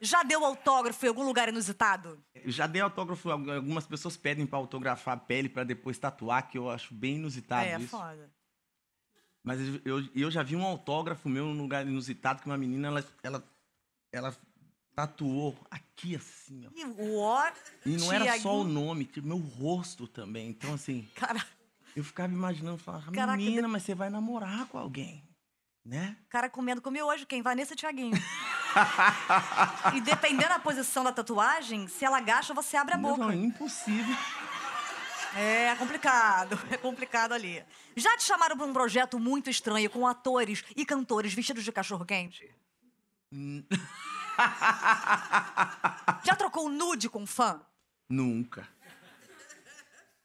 [0.00, 2.22] já deu autógrafo em algum lugar inusitado?
[2.44, 6.68] Já dei autógrafo, algumas pessoas pedem pra autografar a pele pra depois tatuar, que eu
[6.68, 7.88] acho bem inusitado é, isso.
[7.88, 8.30] foda.
[9.42, 13.04] Mas eu, eu já vi um autógrafo meu num lugar inusitado que uma menina, ela,
[13.22, 13.44] ela,
[14.12, 14.36] ela
[14.94, 16.70] tatuou aqui assim, ó.
[16.74, 17.52] E ó.
[17.86, 20.50] E não era só o nome, tinha meu rosto também.
[20.50, 21.44] Então, assim, Cara,
[21.96, 25.24] eu ficava imaginando, falava, Caraca, menina, mas você vai namorar com alguém,
[25.84, 26.16] né?
[26.28, 27.42] cara comendo comigo hoje, quem?
[27.42, 28.16] Vanessa Tiaguinho.
[29.94, 33.18] e dependendo da posição da tatuagem, se ela agacha, você abre a boca.
[33.18, 34.16] não, impossível.
[35.34, 37.64] É complicado, é complicado ali.
[37.96, 42.48] Já te chamaram pra um projeto muito estranho com atores e cantores vestidos de cachorro-quente?
[46.22, 47.60] Já trocou nude com fã?
[48.08, 48.68] Nunca.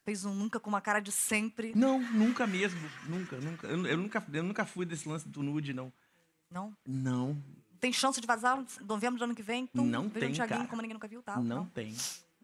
[0.07, 1.73] Fez um nunca com uma cara de sempre?
[1.75, 2.79] Não, nunca mesmo.
[3.09, 3.67] Nunca, nunca.
[3.67, 4.25] Eu, eu nunca.
[4.31, 5.91] eu nunca fui desse lance do nude, não.
[6.49, 6.73] Não?
[6.87, 7.43] Não,
[7.77, 9.67] Tem chance de vazar novembro do ano que vem?
[9.67, 10.69] Tum, Não tem, Thiaguinho cara.
[10.69, 11.37] como ninguém nunca viu, tá?
[11.37, 11.93] não tem.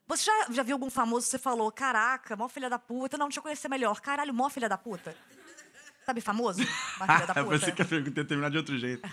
[0.06, 3.18] Você já, já viu algum famoso que você falou, caraca, mó filha da puta?
[3.18, 4.02] Não, deixa eu conhecer melhor.
[4.02, 5.16] Caralho, mó filha da puta.
[6.06, 6.60] Sabe famoso?
[7.00, 7.72] Mó filha da eu pensei puta.
[7.72, 9.10] que a pergunta ia terminar de outro jeito.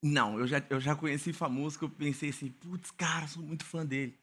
[0.00, 3.64] Não, eu já, eu já conheci famoso que eu pensei assim, putz, cara, sou muito
[3.64, 4.16] fã dele.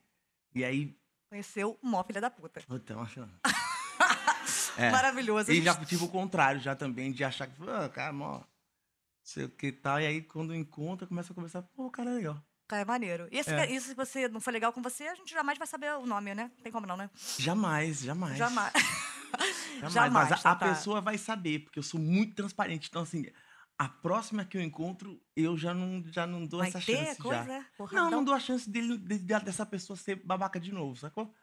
[0.56, 0.96] E aí,
[1.38, 2.62] Conheceu mó filha da puta.
[3.02, 3.30] acho.
[4.78, 4.90] É.
[4.92, 5.52] Maravilhoso.
[5.52, 8.42] E já tive o contrário, já também, de achar que, ah, cara, mó,
[9.24, 10.02] sei o que tal.
[10.02, 12.44] E aí, quando encontra, começa a conversar, pô, o cara é legal.
[12.68, 13.28] Cara, é maneiro.
[13.32, 13.72] E esse, É.
[13.72, 16.34] isso, se você não for legal com você, a gente jamais vai saber o nome,
[16.34, 16.52] né?
[16.64, 17.08] Tem como não, né?
[17.38, 18.36] Jamais, jamais.
[18.38, 18.74] Jamais.
[18.74, 18.74] Jamais.
[19.94, 20.70] Jamais, Mas a, a Tatá.
[20.70, 22.90] pessoa vai saber, porque eu sou muito transparente.
[22.90, 23.26] Então, assim,
[23.78, 27.22] a próxima que eu encontro, eu já não, já não dou Vai essa ter chance
[27.22, 27.54] coisa, já.
[27.54, 27.58] é?
[27.60, 28.12] Não, Porradão?
[28.12, 31.34] não dou a chance dele, de- de- dessa pessoa ser babaca de novo, sacou?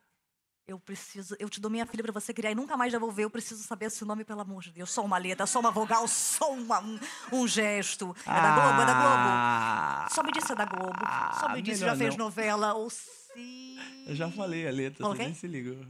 [0.66, 3.24] Eu preciso, eu te dou minha filha pra você criar e nunca mais devolver.
[3.24, 4.88] Eu preciso saber esse nome, pelo amor de Deus.
[4.90, 6.98] Só uma letra, só uma vogal, só uma- um,
[7.32, 8.14] um gesto.
[8.24, 8.80] É da Globo?
[8.82, 9.26] É da Globo?
[9.26, 10.98] Ah, Só me disse se é da Globo.
[11.40, 12.26] Só me disse se já fez não.
[12.26, 13.76] novela ou se.
[14.06, 15.16] Eu já falei a letra, Ok.
[15.16, 15.84] você nem se ligou.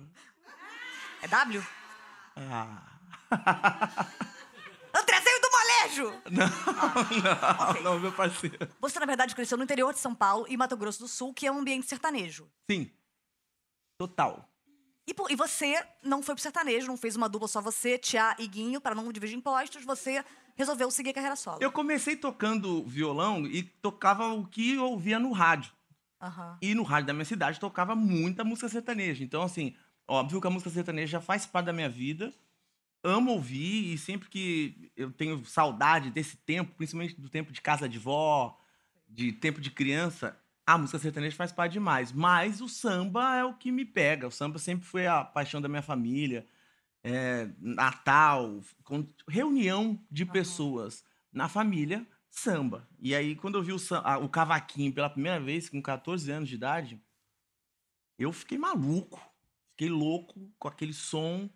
[1.20, 1.62] É W?
[2.37, 2.87] Ah.
[5.90, 6.22] Do Molejo!
[6.31, 8.68] Não, não, meu parceiro.
[8.81, 11.46] Você, na verdade, cresceu no interior de São Paulo e Mato Grosso do Sul, que
[11.46, 12.48] é um ambiente sertanejo.
[12.70, 12.90] Sim.
[13.98, 14.48] Total.
[15.07, 18.46] E, e você não foi pro sertanejo, não fez uma dupla só você, Tiá e
[18.46, 20.24] Guinho, para não dividir impostos, você
[20.57, 21.59] resolveu seguir a carreira solo.
[21.61, 25.72] Eu comecei tocando violão e tocava o que eu ouvia no rádio.
[26.20, 26.59] Aham.
[26.61, 29.24] E no rádio da minha cidade tocava muita música sertaneja.
[29.24, 29.74] Então, assim,
[30.07, 32.33] óbvio que a música sertaneja já faz parte da minha vida.
[33.02, 37.88] Amo ouvir e sempre que eu tenho saudade desse tempo, principalmente do tempo de casa
[37.88, 38.58] de vó,
[39.08, 42.12] de tempo de criança, a música sertaneja faz parte demais.
[42.12, 44.28] Mas o samba é o que me pega.
[44.28, 46.46] O samba sempre foi a paixão da minha família.
[47.02, 52.86] É, Natal, com- reunião de pessoas na família, samba.
[53.00, 53.78] E aí, quando eu vi o,
[54.22, 57.00] o cavaquinho pela primeira vez, com 14 anos de idade,
[58.18, 59.20] eu fiquei maluco.
[59.70, 61.48] Fiquei louco com aquele som.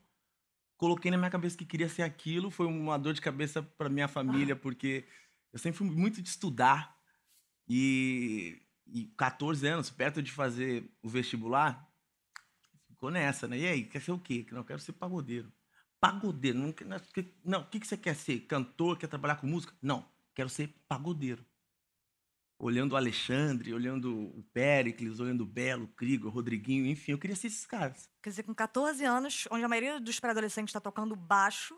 [0.76, 2.50] Coloquei na minha cabeça que queria ser aquilo.
[2.50, 5.06] Foi uma dor de cabeça para minha família, porque
[5.52, 6.94] eu sempre fui muito de estudar.
[7.68, 11.88] E, e 14 anos, perto de fazer o vestibular,
[12.88, 13.58] ficou nessa, né?
[13.58, 14.46] E aí, quer ser o quê?
[14.50, 15.52] Não, eu quero ser pagodeiro.
[16.00, 16.58] Pagodeiro.
[16.58, 16.74] Não,
[17.44, 18.40] não, o que, que você quer ser?
[18.40, 18.98] Cantor?
[18.98, 19.72] Quer trabalhar com música?
[19.80, 21.44] Não, quero ser pagodeiro.
[22.64, 27.18] Olhando o Alexandre, olhando o Péricles, olhando o Belo, o Crigo, o Rodriguinho, enfim, eu
[27.18, 28.08] queria ser esses caras.
[28.22, 31.76] Quer dizer, com 14 anos, onde a maioria dos pré-adolescentes está tocando baixo,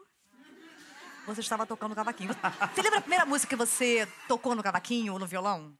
[1.27, 2.31] você estava tocando cavaquinho.
[2.73, 5.77] Você lembra a primeira música que você tocou no cavaquinho ou no violão?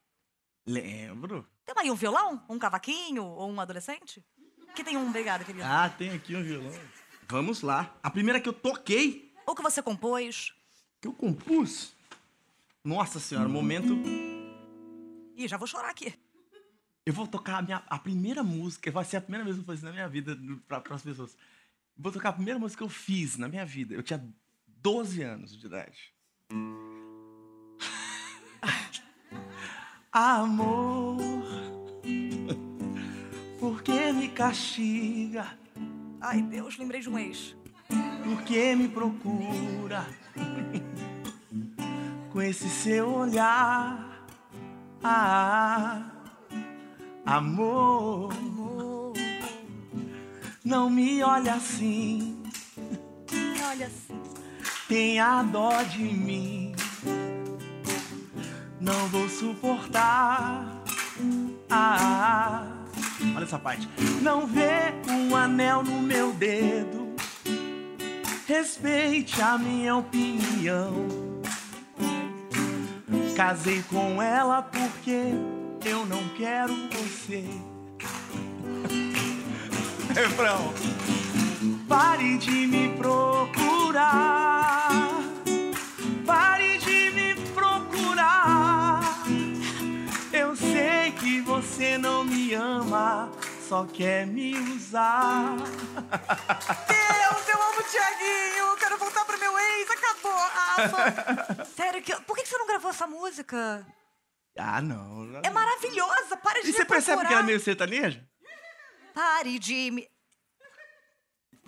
[0.65, 1.47] Lembro.
[1.65, 2.43] Tem aí um violão?
[2.49, 3.23] Um cavaquinho?
[3.23, 4.21] Ou um adolescente?
[4.75, 5.63] Que tem um, obrigada, querido.
[5.65, 6.77] Ah, tem aqui um violão.
[7.29, 7.95] Vamos lá.
[8.03, 10.53] A primeira que eu toquei, Ou que você compôs.
[10.99, 11.95] que eu compus.
[12.83, 13.95] Nossa senhora, momento.
[15.37, 16.11] Ih, já vou chorar aqui.
[17.05, 19.65] Eu vou tocar a, minha, a primeira música, vai ser a primeira vez que eu
[19.65, 20.35] vou fazer na minha vida
[20.67, 21.37] para as pessoas.
[21.95, 23.93] Vou tocar a primeira música que eu fiz na minha vida.
[23.93, 24.27] Eu tinha
[24.67, 26.11] 12 anos de idade.
[30.11, 31.17] Amor,
[33.59, 35.55] por que me castiga?
[36.19, 37.55] Ai, Deus, lembrei de um ex.
[38.23, 40.03] Por que me procura?
[42.33, 44.06] Com esse seu olhar.
[45.09, 46.01] Ah,
[47.25, 48.33] amor,
[50.65, 52.43] não me olha assim.
[53.69, 54.21] olha assim.
[54.89, 56.75] Tenha dó de mim.
[58.81, 60.83] Não vou suportar.
[61.69, 62.67] Ah,
[63.33, 63.87] olha essa parte.
[64.21, 67.15] Não vê um anel no meu dedo.
[68.45, 71.36] Respeite a minha opinião.
[73.37, 75.31] Casei com ela porque
[75.85, 77.45] eu não quero você.
[80.11, 80.73] Refrão.
[81.87, 84.09] Pare de me procurar.
[86.25, 89.23] Pare de me procurar.
[90.33, 91.11] Eu sei
[92.25, 93.29] me ama,
[93.69, 95.57] só quer me usar.
[98.17, 98.77] Deus, eu.
[98.77, 99.89] Quero voltar pro meu ex.
[99.91, 101.65] Acabou, Rafa.
[101.75, 102.15] Sério, que...
[102.21, 103.85] por que você não gravou essa música?
[104.57, 105.39] Ah, não.
[105.43, 106.37] É maravilhosa.
[106.37, 107.31] Para de E você percebe que procurar.
[107.31, 108.27] ela é meio sertaneja?
[109.13, 110.07] Pare de me...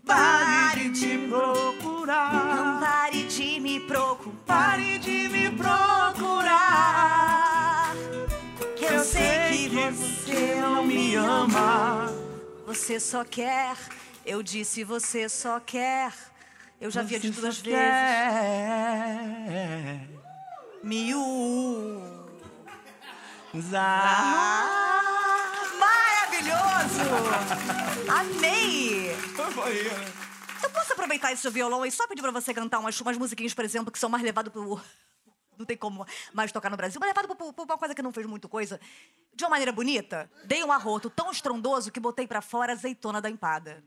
[0.06, 2.80] Pare de me Não procurar.
[2.80, 4.70] pare de me preocupar.
[4.72, 5.52] Pare de me
[6.60, 7.94] procurar.
[8.76, 12.08] Que eu, Eu sei que você não me ama.
[12.66, 13.76] Você só quer.
[14.26, 16.14] Eu disse você só quer.
[16.80, 17.78] Eu já havia Você dito duas vezes.
[17.78, 18.08] quer
[20.82, 21.20] Miu.
[23.54, 24.66] usar.
[25.78, 27.02] Maravilhoso!
[28.10, 29.14] Amei!
[29.54, 30.14] Foi, né?
[30.64, 33.54] Eu posso aproveitar esse seu violão e só pedir pra você cantar umas, umas musiquinhas,
[33.54, 34.80] por exemplo, que são mais levadas pro.
[35.58, 38.14] Não tem como mais tocar no Brasil, mas levado por, por uma coisa que não
[38.14, 38.80] fez muito coisa.
[39.36, 43.20] De uma maneira bonita, dei um arroto tão estrondoso que botei pra fora a azeitona
[43.20, 43.84] da empada.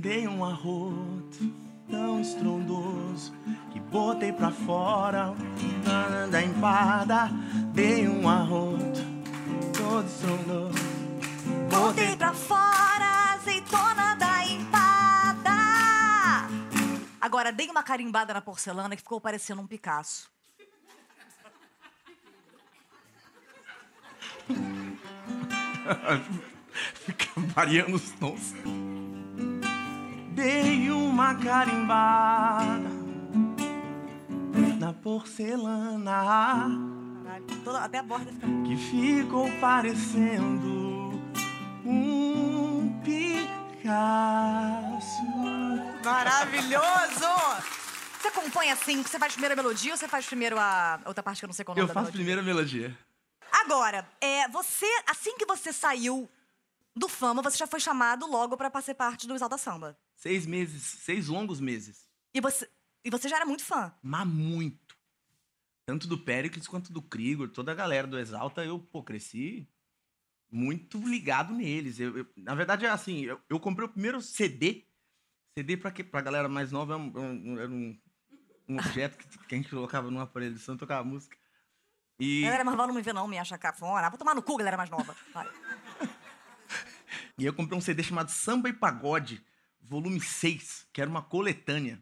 [0.00, 1.52] Dei um arroto
[1.90, 3.34] tão estrondoso
[3.70, 5.34] que botei pra fora
[6.30, 7.28] da empada.
[7.74, 9.02] Dei um arroto
[9.76, 10.78] todo estrondoso.
[11.68, 15.50] Botei pra fora a azeitona da empada.
[17.20, 20.30] Agora, dei uma carimbada na porcelana que ficou parecendo um Picasso.
[26.94, 28.54] Fica variando os tons.
[30.32, 32.88] Dei uma carimbada
[34.78, 36.22] na porcelana
[37.24, 38.46] Caralho, toda- até a borda fica.
[38.66, 41.20] que ficou parecendo
[41.84, 45.22] um Picasso.
[46.04, 47.26] Maravilhoso!
[48.20, 51.40] Você compõe assim, você faz primeiro a melodia ou você faz primeiro a outra parte
[51.40, 52.12] que eu não sei qual é Eu faço melodia?
[52.12, 52.96] primeiro a melodia.
[53.52, 56.28] Agora, é, você, assim que você saiu
[56.94, 59.96] do Fama, você já foi chamado logo pra fazer parte do Exalta Samba.
[60.20, 62.06] Seis meses, seis longos meses.
[62.34, 62.70] E você,
[63.02, 63.90] e você já era muito fã.
[64.02, 64.94] Mas muito.
[65.86, 69.66] Tanto do Pericles quanto do Krigor, toda a galera do Exalta, eu, pô, cresci
[70.52, 71.98] muito ligado neles.
[71.98, 74.84] Eu, eu- na verdade, é assim, eu, eu comprei o primeiro CD.
[75.56, 77.98] CD, pra, que, pra galera mais nova, é um- um- era um,
[78.68, 81.34] um objeto que, que a gente colocava num aparelho de som e tocava música.
[82.18, 84.06] E, A galera mais nova não me vê não, me acha cafona.
[84.06, 85.16] Ah, Vou tomar no cu, galera mais nova.
[85.32, 85.48] Vai.
[87.38, 89.42] e eu comprei um CD chamado Samba e Pagode,
[89.90, 92.00] volume 6, que era uma coletânea.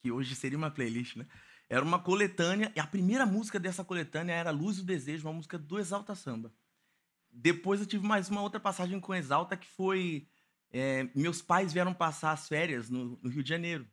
[0.00, 1.26] Que hoje seria uma playlist, né?
[1.68, 5.34] Era uma coletânea, e a primeira música dessa coletânea era Luz e o Desejo, uma
[5.34, 6.54] música do Exalta Samba.
[7.30, 10.28] Depois eu tive mais uma outra passagem com Exalta, que foi...
[10.70, 13.86] é, meus pais vieram passar as férias no, no Rio de Janeiro.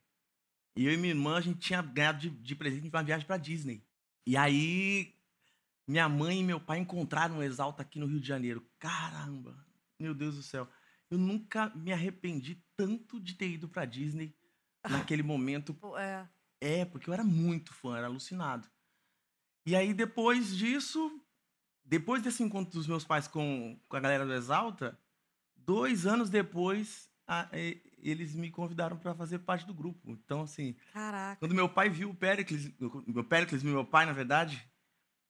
[0.75, 3.37] E eu e minha irmã, a gente tinha ganhado de, de presente uma viagem pra
[3.37, 3.83] Disney.
[4.27, 5.15] E aí,
[5.87, 8.63] minha mãe e meu pai encontraram o Exalta aqui no Rio de Janeiro.
[8.77, 9.57] Caramba,
[9.99, 10.69] meu Deus do céu.
[11.15, 14.35] Eu nunca me arrependi tanto de ter ido pra Disney
[14.89, 15.75] naquele momento.
[15.97, 16.27] É.
[16.61, 18.67] É, porque eu era muito fã, era alucinado.
[19.65, 21.21] E aí, depois disso,
[21.83, 24.97] depois desse encontro dos meus pais com, com a galera do Exalta,
[25.55, 27.49] dois anos depois, a-
[27.97, 30.11] eles me convidaram para fazer parte do grupo.
[30.11, 31.39] Então, assim, Caraca.
[31.39, 32.71] quando meu pai viu o Pericles,
[33.07, 34.67] meu Pericles meu pai, na verdade,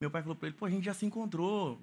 [0.00, 1.80] meu pai falou pra ele, pô, a gente já se encontrou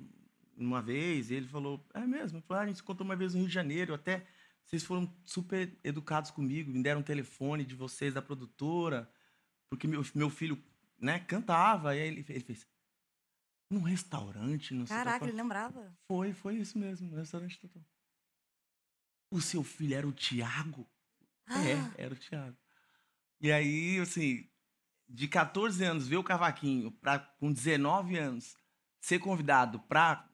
[0.57, 2.37] uma vez, e ele falou, é mesmo?
[2.37, 4.25] Ele falou, ah, a gente se encontrou uma vez no Rio de Janeiro, até
[4.65, 9.11] vocês foram super educados comigo, me deram um telefone de vocês, da produtora,
[9.69, 10.61] porque meu, meu filho,
[10.99, 12.67] né, cantava, e aí ele, ele fez,
[13.69, 15.01] num restaurante, não sei que.
[15.01, 15.97] Eu Caraca, ele lembrava.
[16.07, 17.83] Foi, foi isso mesmo, no restaurante total.
[19.31, 20.87] O seu filho era o Tiago?
[21.47, 21.63] Ah.
[21.67, 22.57] É, era o Thiago.
[23.41, 24.47] E aí, assim,
[25.09, 28.55] de 14 anos, ver o cavaquinho, pra, com 19 anos,
[29.01, 30.29] ser convidado pra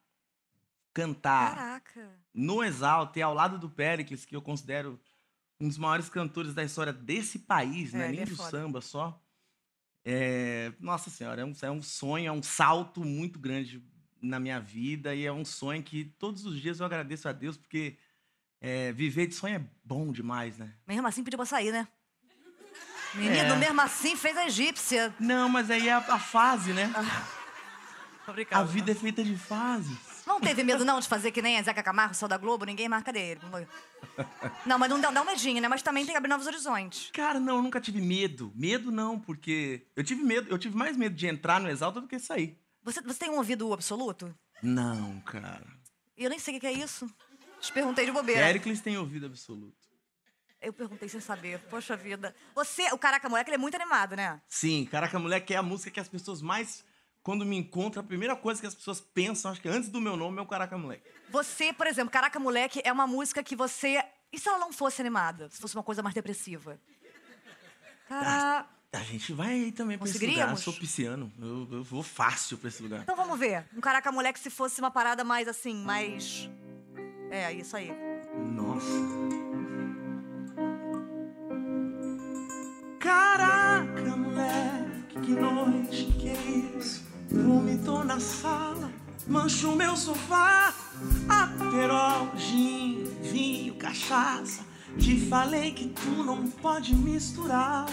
[0.92, 2.10] cantar Caraca.
[2.34, 4.98] no Exalta e ao lado do Pericles, que eu considero
[5.60, 8.08] um dos maiores cantores da história desse país, É, né?
[8.08, 8.50] Nem é do foda.
[8.50, 9.20] samba só.
[10.04, 13.82] É, nossa senhora, é um, é um sonho, é um salto muito grande
[14.20, 17.56] na minha vida e é um sonho que todos os dias eu agradeço a Deus,
[17.56, 17.96] porque
[18.60, 20.72] é, viver de sonho é bom demais, né?
[20.86, 21.86] Mesmo assim pediu pra sair, né?
[23.14, 23.56] Menino, É.
[23.56, 25.14] mesmo assim fez a egípcia.
[25.18, 26.90] Não, mas aí é a, a fase, né?
[28.32, 28.62] Brincando.
[28.62, 29.98] A vida é feita de fases.
[30.26, 32.88] Não teve medo, não, de fazer que nem a Zeca Camargo, saiu da Globo, ninguém
[32.88, 33.40] marca dele.
[34.66, 35.68] Não, mas não dá, dá um medinho, né?
[35.68, 37.10] Mas também tem que abrir novos horizontes.
[37.12, 38.52] Cara, não, eu nunca tive medo.
[38.54, 42.08] Medo não, porque eu tive medo, eu tive mais medo de entrar no Exalta do
[42.08, 42.58] que sair.
[42.82, 44.34] Você, você tem um ouvido absoluto?
[44.62, 45.66] Não, cara.
[46.16, 47.08] E eu nem sei o que que é isso.
[47.60, 48.40] Te perguntei de bobeira.
[48.40, 49.76] Pericles tem ouvido absoluto.
[50.60, 51.58] Eu perguntei sem saber.
[51.70, 52.34] Poxa vida.
[52.54, 54.40] Você, o Caraca Moleque, ele é muito animado, né?
[54.46, 56.84] Sim, Caraca Moleque é a música que as pessoas mais
[57.22, 60.16] quando me encontram, a primeira coisa que as pessoas pensam, acho que antes do meu
[60.16, 61.08] nome, é o Caraca Moleque.
[61.30, 64.02] Você, por exemplo, Caraca Moleque é uma música que você.
[64.32, 65.48] E se ela não fosse animada?
[65.50, 66.80] Se fosse uma coisa mais depressiva?
[68.08, 68.66] Cara.
[68.92, 70.50] A gente vai aí também pra esse lugar.
[70.50, 71.32] Eu sou pisciano.
[71.38, 73.02] Eu, eu vou fácil pra esse lugar.
[73.02, 73.64] Então vamos ver.
[73.76, 76.50] Um Caraca Moleque se fosse uma parada mais assim, mais.
[77.30, 77.92] É, isso aí.
[78.36, 78.86] Nossa.
[82.98, 87.09] Caraca, moleque, que noite que é isso?
[87.30, 88.90] Vomitou na sala,
[89.26, 90.74] manchou meu sofá.
[91.28, 94.62] Aperol, gin, vinho, cachaça.
[94.98, 97.86] Te falei que tu não pode misturar.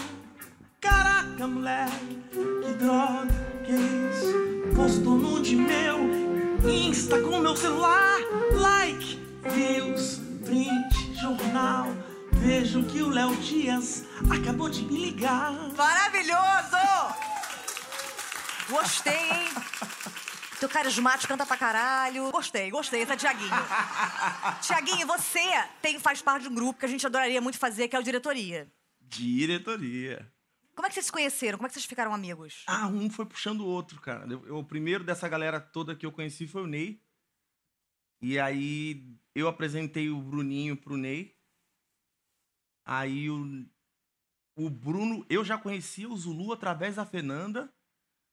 [0.80, 4.74] Caraca, moleque, que droga que é isso?
[4.74, 5.98] Postou nude meu,
[6.68, 8.18] Insta com meu celular.
[8.52, 9.20] Like,
[9.54, 11.86] views, print, jornal.
[12.32, 15.52] Vejo que o Léo Dias acabou de me ligar.
[15.76, 16.77] Maravilhoso!
[18.68, 19.48] Gostei, hein?
[20.60, 22.30] Teu carismático canta pra caralho.
[22.32, 23.02] Gostei, gostei.
[23.02, 23.50] Esse é Tiaguinho.
[24.60, 25.40] Tiaguinho, você
[25.80, 28.02] tem, faz parte de um grupo que a gente adoraria muito fazer, que é o
[28.02, 28.70] Diretoria.
[29.00, 30.32] Diretoria.
[30.74, 31.58] Como é que vocês se conheceram?
[31.58, 32.64] Como é que vocês ficaram amigos?
[32.66, 34.26] Ah, um foi puxando o outro, cara.
[34.30, 37.00] Eu- eu- o primeiro dessa galera toda que eu conheci foi o Ney.
[38.20, 39.04] E aí
[39.34, 41.36] eu apresentei o Bruninho pro Ney.
[42.84, 43.64] Aí o,
[44.56, 47.72] o Bruno, eu já conhecia o Zulu através da Fernanda,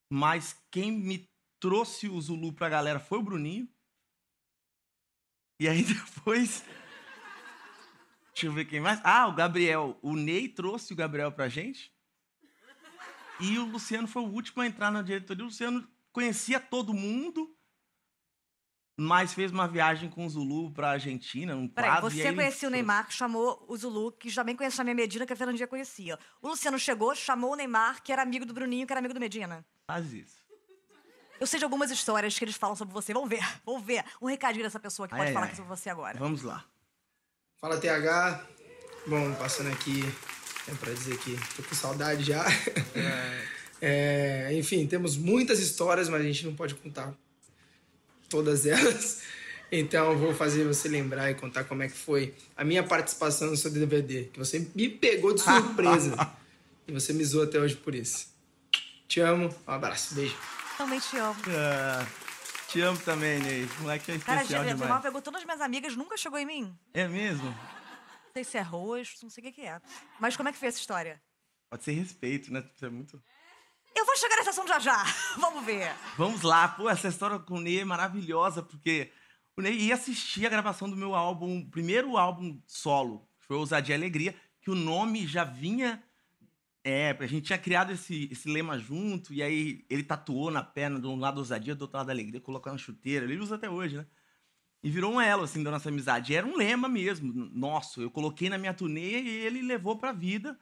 [0.09, 3.67] mas quem me trouxe o Zulu pra galera foi o Bruninho.
[5.59, 6.63] E aí depois.
[8.33, 8.99] Deixa eu ver quem mais.
[9.03, 9.97] Ah, o Gabriel.
[10.01, 11.93] O Ney trouxe o Gabriel pra gente.
[13.39, 15.43] E o Luciano foi o último a entrar na diretoria.
[15.43, 17.54] O Luciano conhecia todo mundo,
[18.97, 22.07] mas fez uma viagem com o Zulu pra Argentina, um Peraí, quadro.
[22.07, 22.71] e você aí ele conhecia o.
[22.71, 26.17] Neymar, que chamou o Zulu, que também conhecia a minha Medina, que a Fernandinha conhecia.
[26.41, 29.19] O Luciano chegou, chamou o Neymar, que era amigo do Bruninho, que era amigo do
[29.19, 29.65] Medina.
[29.87, 30.45] Faz isso.
[31.39, 33.13] Eu sei de algumas histórias que eles falam sobre você.
[33.13, 34.05] Vamos ver, vamos ver.
[34.21, 35.55] Um recadinho dessa pessoa que Ai, pode ai, falar ai.
[35.55, 36.17] sobre você agora.
[36.17, 36.63] Vamos lá.
[37.59, 38.47] Fala TH.
[39.07, 40.01] Bom, passando aqui,
[40.67, 42.45] é pra dizer que tô com saudade já.
[43.81, 47.13] É, enfim, temos muitas histórias, mas a gente não pode contar
[48.29, 49.21] todas elas.
[49.71, 53.49] Então eu vou fazer você lembrar e contar como é que foi a minha participação
[53.49, 56.15] no seu DVD, que você me pegou de surpresa.
[56.87, 58.27] e você me zoou até hoje por isso.
[59.07, 60.37] Te amo, um abraço, beijo.
[60.77, 61.35] Também te amo.
[61.49, 62.05] Ah,
[62.67, 63.67] te amo também, Ney.
[63.79, 65.03] O moleque é Cara, especial a Neymar demais.
[65.03, 66.77] pegou todas as minhas amigas, nunca chegou em mim.
[66.93, 67.45] É mesmo?
[67.45, 69.81] Não sei se é rosto, não sei o que, é.
[70.19, 71.21] Mas como é que foi essa história?
[71.69, 72.63] Pode ser respeito, né?
[72.75, 73.21] Isso é muito...
[73.95, 75.03] Eu vou chegar nessa ação já já.
[75.39, 75.95] Vamos ver.
[76.17, 76.67] Vamos lá.
[76.67, 79.09] Pô, essa história com o Ney é maravilhosa, porque
[79.55, 83.95] o Ney ia assistir a gravação do meu álbum, primeiro álbum solo, que foi Ousadia
[83.95, 86.03] e Alegria, que o nome já vinha.
[86.83, 90.99] É, a gente tinha criado esse, esse lema junto, e aí ele tatuou na perna,
[90.99, 93.25] de um lado ousadia, do outro lado alegria, colocou na chuteira.
[93.25, 94.05] Ele usa até hoje, né?
[94.83, 96.31] E virou um elo, assim, da nossa amizade.
[96.33, 98.01] E era um lema mesmo, nosso.
[98.01, 100.59] Eu coloquei na minha turnê e ele levou pra vida.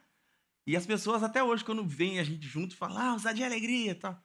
[0.65, 3.91] E as pessoas até hoje, quando veem a gente junto, falam, ah, ousadia e alegria
[3.91, 4.23] e tal.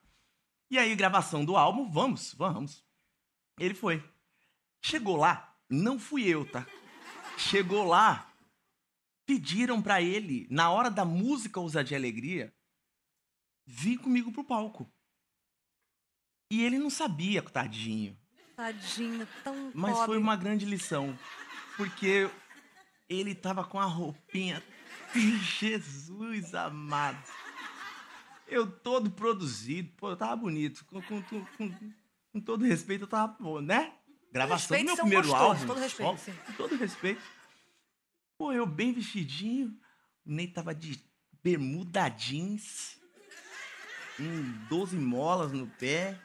[0.70, 2.84] E aí, gravação do álbum, vamos, vamos.
[3.58, 4.02] Ele foi.
[4.84, 6.66] Chegou lá, não fui eu, tá?
[7.36, 8.32] Chegou lá,
[9.26, 12.54] pediram pra ele, na hora da música Ousadia e Alegria,
[13.66, 14.90] vir comigo pro palco.
[16.50, 18.16] E ele não sabia, tadinho.
[18.56, 20.06] Tadinho, tão Mas pobre.
[20.06, 21.18] foi uma grande lição.
[21.76, 22.30] Porque
[23.08, 24.62] ele tava com a roupinha.
[25.58, 27.22] Jesus amado.
[28.46, 30.84] Eu todo produzido, pô, eu tava bonito.
[30.86, 31.44] Com, com- com-
[32.32, 33.92] com- todo respeito, eu tava, pô, né?
[34.32, 35.66] Gravação do meu primeiro gostosos, álbum.
[35.66, 36.32] todo respeito, só- sim.
[36.46, 37.22] Com todo respeito.
[38.38, 39.68] Pô, eu bem vestidinho.
[40.24, 41.02] O Ney tava de
[41.42, 42.98] bermuda jeans.
[44.20, 46.18] Um 12 molas no pé.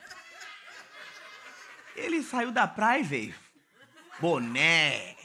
[1.96, 3.36] Ele saiu da praia e veio.
[4.20, 5.16] Boné.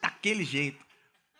[0.00, 0.84] Daquele jeito.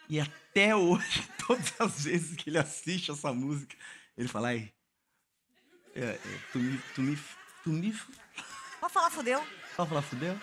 [0.08, 0.20] E
[0.50, 3.76] até hoje, todas as vezes que ele assiste essa música,
[4.16, 4.72] ele fala, aí.
[5.94, 6.18] é, é,
[6.52, 6.78] tu me.
[6.94, 7.18] Tu me.
[7.64, 8.00] Tu me.
[8.80, 9.44] Pode falar, fudeu.
[9.76, 10.38] Só falar, fudeu?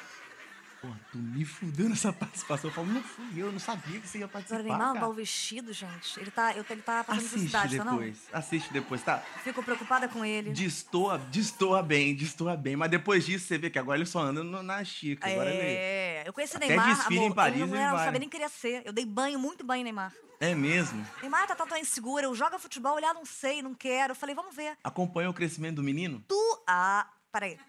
[0.88, 2.70] Porra, tu me fudeu nessa participação.
[2.70, 4.60] Eu falo, não fui eu, não sabia que você ia participar.
[4.62, 5.06] Agora, Neymar, cara.
[5.06, 6.18] dá o vestido, gente.
[6.18, 7.94] Ele tá, eu, ele tá passando Assiste necessidade, tá não?
[7.98, 9.18] depois, assiste depois, tá?
[9.44, 10.52] Fico preocupada com ele.
[10.52, 12.78] Destoa, destoa bem, destoa bem.
[12.78, 15.28] Mas depois disso, você vê que agora ele só anda no- na Chica.
[15.30, 15.60] Agora ele...
[15.62, 18.20] É, eu conheci o Até Neymar, desfile em amor, Paris eu não, era, não sabia
[18.20, 18.82] nem queria ser.
[18.86, 20.14] Eu dei banho, muito banho em Neymar.
[20.40, 21.06] É mesmo?
[21.22, 24.12] Neymar tá tão insegura, eu jogo futebol, olhar, não sei, não quero.
[24.12, 24.78] Eu falei, vamos ver.
[24.84, 26.24] Acompanha o crescimento do menino?
[26.28, 26.64] Tu.
[26.66, 27.60] Ah, peraí.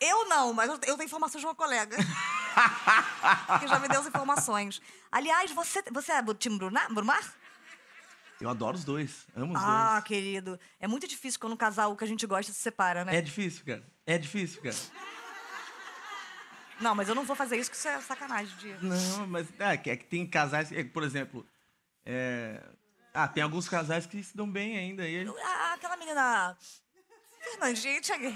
[0.00, 1.96] Eu não, mas eu tenho informações de uma colega.
[3.60, 4.80] que já me deu as informações.
[5.12, 7.34] Aliás, você, você é do time Bruna- Brumar?
[8.40, 9.26] Eu adoro os dois.
[9.36, 10.04] Amo os Ah, dois.
[10.04, 10.58] querido.
[10.80, 13.14] É muito difícil quando um casal que a gente gosta se separa, né?
[13.16, 13.86] É difícil, cara.
[14.06, 14.76] É difícil, cara.
[16.80, 18.56] Não, mas eu não vou fazer isso, que isso é sacanagem.
[18.56, 18.72] De...
[18.82, 21.46] Não, mas é, que- é que tem casais, é, por exemplo,
[22.06, 22.62] é,
[23.12, 25.06] ah, tem alguns casais que se dão bem ainda.
[25.06, 26.56] E Ah, aquela menina.
[27.42, 28.34] Fernandinha, Thiago.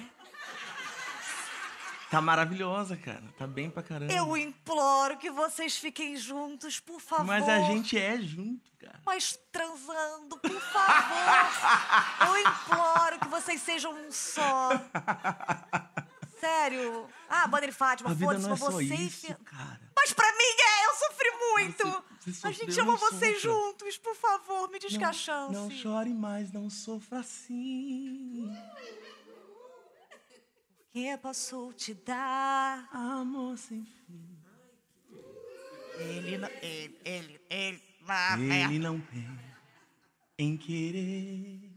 [2.15, 3.23] Tá maravilhosa, cara.
[3.39, 4.13] Tá bem pra caramba.
[4.13, 7.25] Eu imploro que vocês fiquem juntos, por favor.
[7.27, 9.01] Mas a gente é junto, cara.
[9.05, 12.29] Mas transando, por favor.
[12.29, 14.71] Eu imploro que vocês sejam um só.
[16.41, 17.07] Sério.
[17.29, 19.81] Ah, Banner Fátima, foda-se pra é só você e isso, cara.
[19.97, 22.05] Mas pra mim é, eu sofri muito.
[22.21, 23.51] Você- você a gente ama vocês sofra.
[23.51, 25.53] juntos, por favor, me diz que a Não, chance.
[25.53, 28.51] não chore mais, não sofra assim.
[30.95, 32.89] Que posso te dar?
[32.93, 34.39] Amor sem fim.
[35.99, 37.83] Ele, não- ele, ele, ele.
[38.63, 39.41] Ele não tem
[40.39, 41.69] em querer.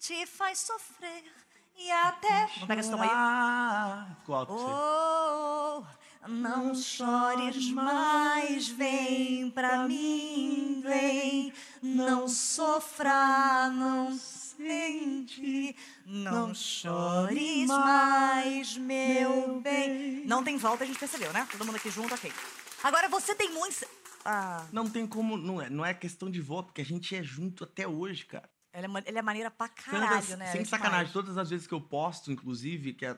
[0.00, 1.32] te faz sofrer
[1.76, 2.48] e até.
[2.58, 3.08] Não pega esse tom aí?
[3.08, 4.16] chorar.
[4.18, 4.52] Ficou alto.
[4.52, 11.52] Oh, não chores mais, vem pra mim, vem.
[11.80, 14.18] Não sofra, não
[16.06, 20.24] Não chores mais, meu bem.
[20.26, 21.46] Não tem volta, a gente percebeu, né?
[21.50, 22.32] Todo mundo aqui junto, ok.
[22.82, 23.84] Agora você tem muitos.
[24.24, 25.36] Ah, Não tem como.
[25.36, 28.48] Não é, não é questão de voto, porque a gente é junto até hoje, cara.
[28.74, 30.50] ele é, ele é maneira pra caralho, né?
[30.52, 31.12] Sem É sacanagem, demais.
[31.12, 33.16] todas as vezes que eu posto, inclusive, que é-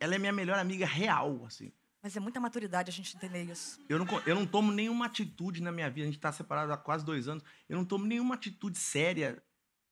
[0.00, 1.72] ela é minha melhor amiga real, assim.
[2.02, 3.80] Mas é muita maturidade a gente entender isso.
[3.88, 6.76] Eu não, eu não tomo nenhuma atitude na minha vida, a gente tá separado há
[6.76, 7.42] quase dois anos.
[7.68, 9.42] Eu não tomo nenhuma atitude séria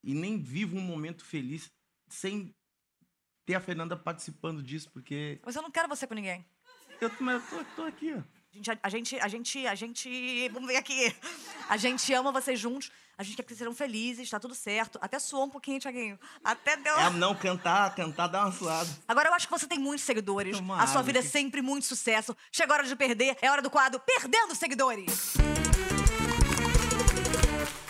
[0.07, 1.69] e nem vivo um momento feliz
[2.09, 2.55] sem
[3.45, 6.47] ter a Fernanda participando disso, porque Mas eu não quero você com ninguém.
[7.01, 8.23] eu, mas eu tô, tô aqui, ó.
[8.83, 10.49] A gente, a gente, a gente.
[10.49, 11.15] Vamos ver aqui.
[11.69, 12.91] A gente ama vocês juntos.
[13.19, 14.99] A gente quer que vocês sejam felizes, tá tudo certo.
[15.03, 16.19] Até suou um pouquinho, Tiaguinho.
[16.43, 16.97] Até deu.
[16.99, 18.89] É, não, cantar, cantar, dá uma suada.
[19.07, 20.57] Agora eu acho que você tem muitos seguidores.
[20.57, 21.29] Toma a sua vida é aqui.
[21.29, 22.35] sempre muito sucesso.
[22.51, 23.37] Chega a hora de perder.
[23.43, 25.37] É hora do quadro Perdendo Seguidores.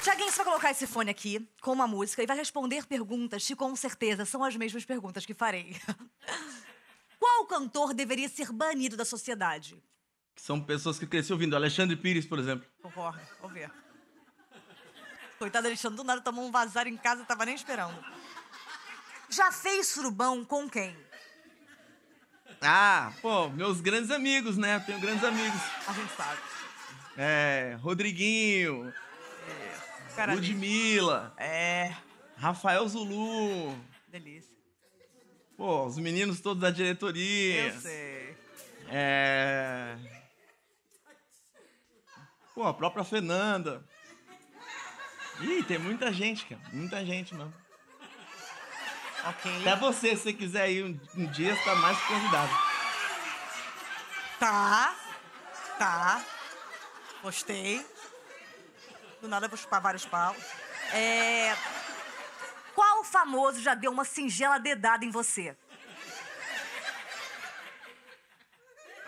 [0.07, 3.57] Tiaguinho, você vai colocar esse fone aqui com uma música e vai responder perguntas que
[3.57, 5.77] com certeza são as mesmas perguntas que farei.
[7.19, 9.83] Qual cantor deveria ser banido da sociedade?
[10.37, 11.57] São pessoas que cresceram ouvindo.
[11.57, 12.65] Alexandre Pires, por exemplo.
[12.81, 13.69] Concordo, vou ver.
[15.41, 17.99] Coitado Alexandre, do nada tomou um vazar em casa, tava nem esperando.
[19.29, 20.97] Já fez surubão com quem?
[22.63, 24.79] Ah, pô, meus grandes amigos, né?
[24.79, 25.61] Tenho grandes amigos.
[25.85, 26.41] A gente sabe.
[27.17, 28.95] É, Rodriguinho,
[30.17, 31.95] Cara, Ludmilla, é.
[32.39, 33.79] Rafael Zulu.
[34.09, 34.57] Delícia.
[35.59, 37.67] Pô, os meninos todos da diretoria.
[37.67, 38.37] Eu sei.
[38.89, 39.97] É.
[42.55, 43.87] Pô, a própria Fernanda.
[45.43, 46.63] Ih, tem muita gente, cara.
[46.73, 47.53] Muita gente mesmo.
[49.27, 49.61] Ok.
[49.61, 52.53] Até você, se você quiser ir um, um dia, você tá mais convidado.
[54.39, 54.97] Tá.
[55.79, 56.25] Tá.
[57.23, 57.85] Gostei.
[59.27, 60.37] Do nada vou chupar vários paus.
[60.93, 61.53] É.
[62.77, 65.57] Qual famoso já deu uma singela dedada em você?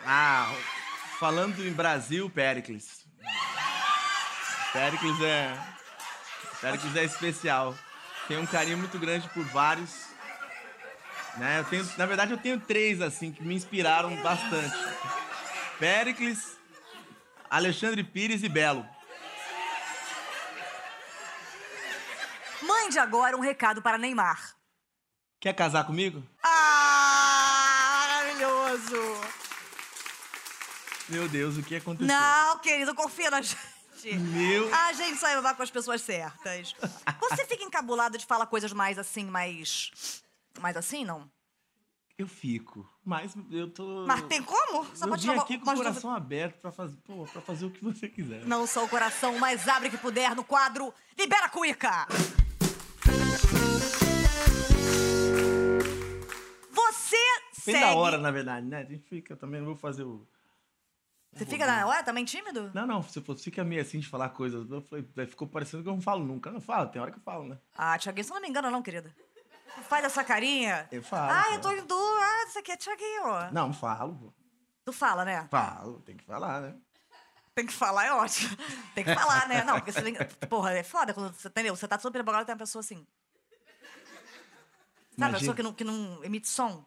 [0.05, 0.53] Ah,
[1.21, 3.07] falando em Brasil, Pericles.
[4.73, 5.57] Pericles é.
[6.61, 7.79] Pericles é especial.
[8.27, 10.09] Tenho um carinho muito grande por vários.
[11.37, 11.61] Né?
[11.61, 14.77] Eu tenho, na verdade, eu tenho três, assim, que me inspiraram bastante:
[15.79, 16.59] Pericles,
[17.49, 18.98] Alexandre Pires e Belo.
[22.89, 24.57] Mande agora um recado para Neymar.
[25.39, 26.25] Quer casar comigo?
[26.43, 28.97] Ah, maravilhoso!
[31.07, 32.07] Meu Deus, o que aconteceu?
[32.07, 33.59] Não, querido, confia na gente.
[34.19, 34.75] Meu.
[34.75, 36.75] A gente só vai com as pessoas certas.
[37.21, 40.23] Você fica encabulado de falar coisas mais assim, mais.
[40.59, 41.31] Mais assim, não?
[42.17, 44.07] Eu fico, mas eu tô.
[44.07, 44.87] Mas tem como?
[44.97, 47.71] Só eu pode vim aqui com o coração aberto pra fazer, pô, pra fazer o
[47.71, 48.47] que você quiser.
[48.47, 52.09] Não sou o coração, mas abre que puder no quadro Libera Cuica!
[57.81, 58.79] Bem da hora, na verdade, né?
[58.79, 60.27] A gente fica, também não vou fazer o.
[61.33, 62.71] Você fica na hora também tímido?
[62.75, 64.69] Não, não, se fosse, fica meio assim de falar coisas.
[64.71, 66.49] Eu falei, ficou parecendo que eu não falo nunca.
[66.49, 67.59] Eu não falo, tem hora que eu falo, né?
[67.77, 69.15] Ah, Tiaguinho, você não me engana não, querida.
[69.89, 70.89] Faz essa carinha.
[70.91, 71.95] Eu falo, Ah, eu tô indo...
[71.95, 73.53] Ah, isso aqui é Tiaguinho.
[73.53, 74.33] Não, falo, pô.
[74.85, 75.47] Tu fala, né?
[75.51, 76.75] Falo, tem que falar, né?
[77.55, 78.57] Tem que falar, é ótimo.
[78.95, 79.65] Tem que falar, né?
[79.65, 80.15] Não, porque você tem...
[80.49, 81.75] Porra, é foda quando você, entendeu?
[81.75, 83.05] Você tá super empolgado e tem uma pessoa assim.
[85.11, 85.39] Sabe, uma Imagina.
[85.41, 86.85] pessoa que não, que não emite som?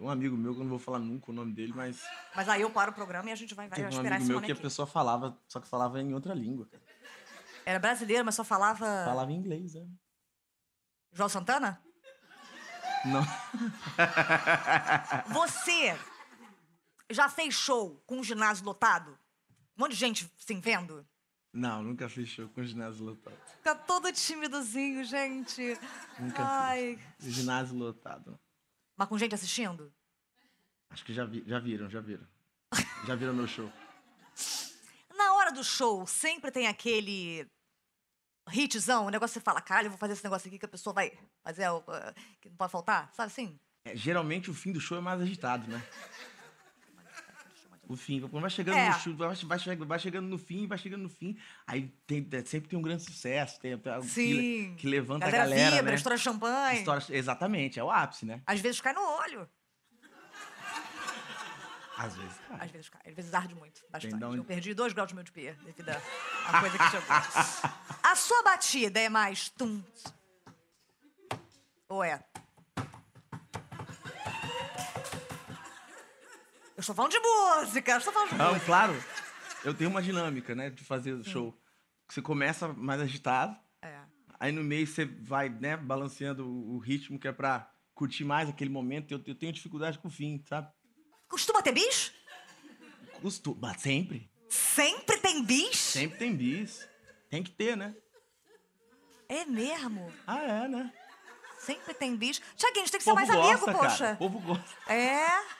[0.00, 2.02] Tem um amigo meu que eu não vou falar nunca o nome dele, mas
[2.34, 4.30] Mas aí eu paro o programa e a gente vai, vai teve um esperar amigo
[4.30, 6.66] meu que a pessoa falava, só que falava em outra língua.
[6.70, 6.82] cara.
[7.66, 8.86] Era brasileiro, mas só falava.
[9.04, 9.86] Falava inglês, né?
[11.12, 11.82] João Santana?
[13.04, 13.20] Não.
[15.34, 15.94] Você
[17.10, 19.10] já fez show com um ginásio lotado?
[19.76, 21.06] Um monte de gente assim vendo?
[21.52, 23.36] Não, nunca fiz show com ginásio lotado.
[23.58, 25.78] Fica todo timidozinho, gente.
[26.18, 26.98] Nunca Ai.
[27.18, 27.34] fiz.
[27.34, 28.40] Ginásio lotado.
[29.00, 29.90] Mas com gente assistindo?
[30.90, 32.26] Acho que já, vi, já viram, já viram.
[33.06, 33.72] Já viram meu show.
[35.16, 37.46] Na hora do show, sempre tem aquele
[38.52, 40.68] hitzão, o negócio que você fala, caralho, eu vou fazer esse negócio aqui que a
[40.68, 43.58] pessoa vai fazer, o- uh, que não pode faltar, sabe assim?
[43.86, 45.82] É, geralmente o fim do show é mais agitado, né?
[47.90, 48.88] O fim, quando vai chegando É.
[48.90, 51.36] no show, vai, vai, che- vai chegando no fim, vai chegando no fim.
[51.66, 55.46] Aí tem, é, sempre tem um grande sucesso, tem algo que, que levanta galera a
[55.48, 55.96] galera, vibra, né?
[55.96, 56.78] estoura champanhe.
[56.78, 58.40] História- exatamente, é o ápice, né?
[58.46, 59.48] Às vezes cai no olho.
[61.98, 62.64] Às vezes, cara.
[62.64, 63.00] Às vezes cai.
[63.06, 63.82] Às vezes arde muito.
[63.90, 64.16] Bastante.
[64.16, 67.06] de onde- Eu perdi dois graus de miopia devido à coisa que chegou.
[68.04, 69.82] A sua batida é mais tum.
[71.88, 72.22] Ou é?
[76.80, 78.64] Eu estou falando de música, eu estou falando de Não, música.
[78.64, 79.04] claro.
[79.62, 81.54] Eu tenho uma dinâmica, né, de fazer o show.
[82.08, 84.00] Você começa mais agitado, É.
[84.38, 88.70] aí no meio você vai, né, balanceando o ritmo que é pra curtir mais aquele
[88.70, 89.12] momento.
[89.12, 90.72] Eu, eu tenho dificuldade com o fim, sabe?
[91.28, 92.14] Costuma ter bis?
[93.20, 94.30] Costuma, sempre.
[94.48, 95.76] Sempre tem bis?
[95.76, 96.88] Sempre tem bis.
[97.28, 97.94] Tem que ter, né?
[99.28, 100.10] É mesmo?
[100.26, 100.90] Ah, é, né?
[101.58, 102.40] Sempre tem bis.
[102.56, 103.78] Tiaguinho, a gente tem que ser mais gosta, amigo, cara.
[103.78, 104.12] poxa.
[104.14, 104.90] O povo gosta.
[104.90, 105.59] É.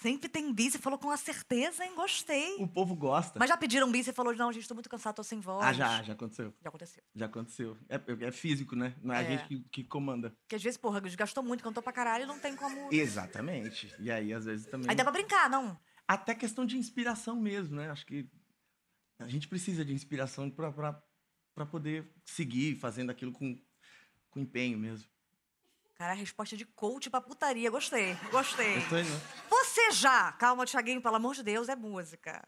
[0.00, 0.72] Sempre tem bis.
[0.72, 1.94] Você falou com a certeza, hein?
[1.94, 2.56] Gostei.
[2.58, 3.38] O povo gosta.
[3.38, 5.64] Mas já pediram bis e falou, não, gente, tô muito cansado, tô sem voz.
[5.66, 6.54] Ah, já, já aconteceu.
[6.62, 7.02] Já aconteceu.
[7.14, 7.76] Já aconteceu.
[7.88, 8.94] É, é físico, né?
[9.02, 9.26] Não é, a É.
[9.38, 10.30] gente que, que comanda.
[10.42, 12.88] Porque às vezes, porra, desgastou muito, cantou pra caralho, não tem como...
[12.92, 13.94] Exatamente.
[13.98, 14.88] E aí, às vezes, também.
[14.88, 15.78] Aí dá pra brincar, não?
[16.08, 17.90] Até questão de inspiração mesmo, né?
[17.90, 18.26] Acho que
[19.18, 21.02] a gente precisa de inspiração pra, pra,
[21.54, 23.54] pra poder seguir fazendo aquilo com,
[24.30, 25.06] com empenho mesmo.
[25.94, 28.80] Cara, a resposta de coach pra putaria, gostei, gostei.
[28.88, 29.20] Tô indo.
[29.72, 32.42] Você já, calma, Tiaguinho, pelo amor de Deus, é música.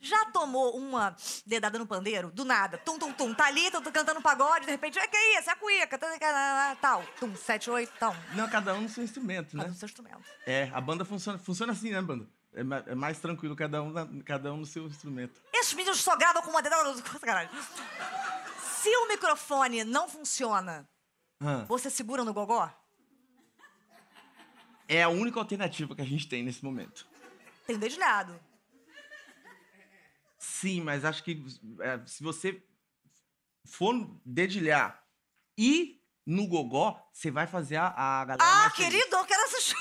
[0.00, 2.30] Já tomou uma dedada no pandeiro?
[2.30, 2.78] Do nada.
[2.78, 3.34] Tum, tum, tum.
[3.34, 5.50] Tá ali, tô cantando pagode, de repente, é que isso?
[5.50, 5.98] É a cuíca.
[5.98, 7.04] tá, tá, tá, Tal.
[7.18, 8.14] Tum, sete, oito, tal.
[8.34, 9.64] Não, cada um no seu instrumento, né?
[9.64, 10.22] Faz o seu instrumento.
[10.46, 12.28] É, a banda funciona, funciona assim, né, banda?
[12.54, 12.60] É,
[12.92, 15.40] é mais tranquilo, cada um, na- cada um no seu instrumento.
[15.52, 17.02] Esses meninos só gravam com uma dedada no...
[17.20, 17.50] Caralho.
[18.80, 20.88] Se o microfone não funciona,
[21.40, 21.64] Hã.
[21.66, 22.70] você segura no gogó?
[24.88, 27.06] É a única alternativa que a gente tem nesse momento.
[27.66, 28.38] Tem dedilhado.
[30.38, 31.42] Sim, mas acho que
[31.80, 32.62] é, se você
[33.64, 35.02] for dedilhar
[35.56, 38.90] e no gogó, você vai fazer a, a galera Ah, mais feliz.
[38.92, 39.76] querido, eu quero assistir.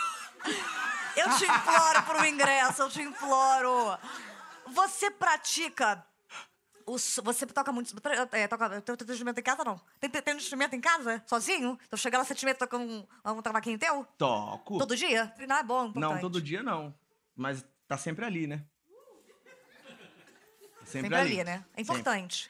[1.16, 3.98] Eu te imploro por um ingresso, eu te imploro.
[4.68, 6.06] Você pratica.
[7.24, 7.94] Você toca muito.
[8.32, 9.80] É, toca, tem, tem instrumento em casa, não?
[10.00, 11.24] Tem, tem, tem instrumento em casa?
[11.28, 11.78] Sozinho?
[11.88, 14.06] Então chega lá, você te tocando um, um cavaquinho teu?
[14.18, 14.78] Toco.
[14.78, 15.28] Todo dia?
[15.28, 16.22] Treinar é bom, Não, importante.
[16.22, 16.94] todo dia não.
[17.36, 18.64] Mas tá sempre ali, né?
[20.86, 21.64] Sempre, Sempre ali, né?
[21.76, 22.50] É importante.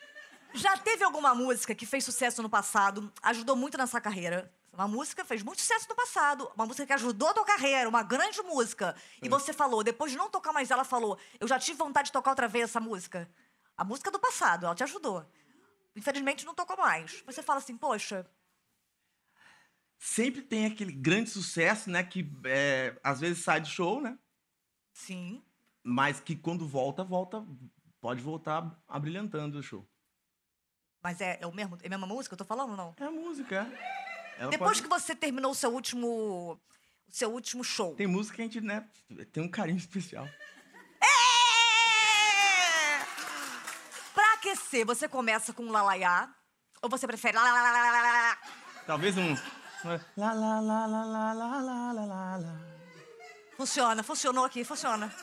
[0.54, 4.52] Já teve alguma música que fez sucesso no passado, ajudou muito na sua carreira?
[4.74, 8.04] Uma música fez muito sucesso no passado, uma música que ajudou a tua carreira, uma
[8.04, 8.96] grande música.
[9.22, 12.14] E você falou, depois de não tocar mais ela, falou: Eu já tive vontade de
[12.14, 13.30] tocar outra vez essa música.
[13.78, 15.26] A música do passado, ela te ajudou.
[15.96, 17.22] Infelizmente não tocou mais.
[17.26, 18.26] Você fala assim: Poxa,
[20.04, 22.04] Sempre tem aquele grande sucesso, né?
[22.04, 24.18] Que é, às vezes sai do show, né?
[24.94, 25.44] sim.
[25.84, 27.46] Mas que quando volta, volta.
[28.00, 29.88] Pode voltar abrilhantando o show.
[31.04, 32.34] Mas é, é, o mesmo, é a mesma música?
[32.34, 32.96] Eu tô falando não?
[33.00, 33.68] É a música,
[34.38, 34.48] é.
[34.50, 36.60] Depois pode- que você terminou o seu último.
[37.08, 37.96] O seu último show.
[37.96, 38.88] Tem música que a gente, né?
[39.32, 40.28] Tem um carinho especial.
[44.86, 46.34] você começa com um lalaiá?
[46.82, 48.38] Ou você prefere lalalala?
[48.86, 49.36] Talvez um...
[53.58, 55.14] Funciona, funcionou aqui, funciona.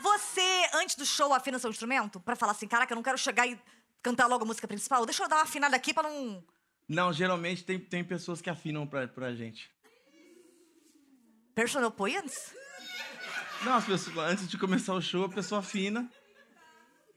[0.00, 2.20] Você, antes do show, afina seu instrumento?
[2.20, 3.60] Pra falar assim, caraca, eu não quero chegar e
[4.02, 5.04] cantar logo a música principal?
[5.04, 6.44] Deixa eu dar uma afinada aqui pra não...
[6.88, 9.70] Não, geralmente tem, tem pessoas que afinam pra, pra gente.
[11.54, 12.54] Personal points?
[13.62, 16.10] Não, pessoas, antes de começar o show, a pessoa afina.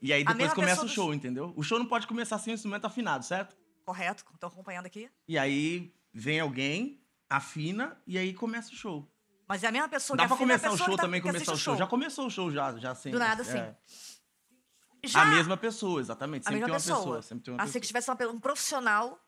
[0.02, 1.52] E aí A depois começa o do- show, entendeu?
[1.56, 3.56] O show não pode começar sem o instrumento afinado, certo?
[3.84, 5.08] Correto, tô acompanhando aqui.
[5.28, 7.00] E aí vem alguém,
[7.30, 9.08] afina e aí começa o show.
[9.48, 10.96] Mas é a mesma pessoa Dá que pra afina, é a começar o show que
[10.96, 11.76] tá- também, que começar o show.
[11.76, 13.12] Já começou o show já, já sempre.
[13.12, 13.58] Do nada, sim.
[13.58, 13.76] É.
[15.04, 16.42] Já A mesma pessoa, exatamente.
[16.42, 16.98] a Sempre mesma tem uma pessoa.
[16.98, 17.22] pessoa.
[17.22, 17.82] Sempre tem uma que pessoa.
[17.82, 19.18] tivesse uma um profissional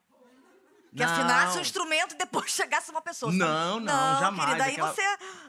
[0.96, 1.12] que Não.
[1.12, 3.32] afinasse o instrumento e depois chegasse uma pessoa.
[3.32, 5.02] Não, fala, não, jamais, Querida, aí aquela- você.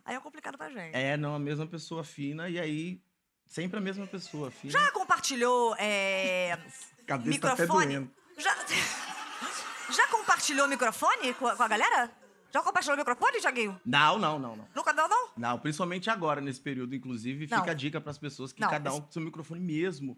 [0.03, 0.95] Aí é complicado pra gente.
[0.95, 3.01] É, não, a mesma pessoa afina e aí
[3.47, 4.71] sempre a mesma pessoa afina.
[4.71, 6.57] Já compartilhou é,
[7.05, 7.85] Cabeça tá microfone.
[7.85, 8.11] doendo.
[8.37, 8.55] Já,
[9.91, 12.11] já compartilhou microfone com a, com a galera?
[12.53, 13.81] Já compartilhou o microfone, Thiaguinho?
[13.85, 14.67] Não, não, não, não.
[14.73, 15.29] Nunca não, não?
[15.35, 17.57] Não, principalmente agora, nesse período, inclusive, Não.
[17.59, 20.17] fica a dica pras pessoas que Não, cada um com seu microfone mesmo.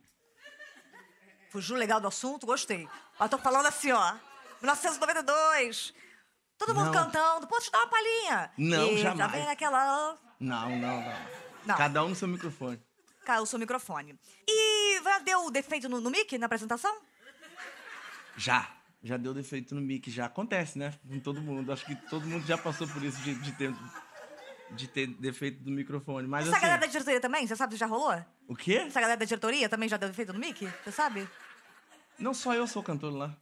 [1.50, 2.88] Fugiu legal do assunto, gostei.
[3.20, 4.14] Mas tô falando assim, ó.
[4.62, 5.94] 1992.
[6.60, 6.94] Todo mundo Não.
[6.94, 7.48] cantando.
[7.48, 8.52] Pô, te dar uma palhinha.
[8.58, 9.32] Não, e Já jamais.
[9.32, 10.18] vem aquela...
[10.40, 11.04] Não, não.
[11.66, 11.76] Não.
[11.76, 12.80] Cada um no seu microfone.
[13.28, 14.18] Caiu o seu microfone.
[14.48, 16.98] E já deu defeito no, no mic, na apresentação?
[18.38, 18.70] Já.
[19.04, 20.94] Já deu defeito no mic, já acontece, né?
[21.06, 21.74] Com todo mundo.
[21.74, 23.76] Acho que todo mundo já passou por isso de, de ter,
[24.72, 26.26] de ter defeito do microfone.
[26.26, 27.46] Mas Essa assim, galera da diretoria também?
[27.46, 28.18] Você sabe se já rolou?
[28.48, 28.76] o quê?
[28.76, 30.66] Essa galera da diretoria também já deu defeito no mic?
[30.86, 31.28] Você sabe?
[32.18, 33.36] Não só eu sou cantor lá.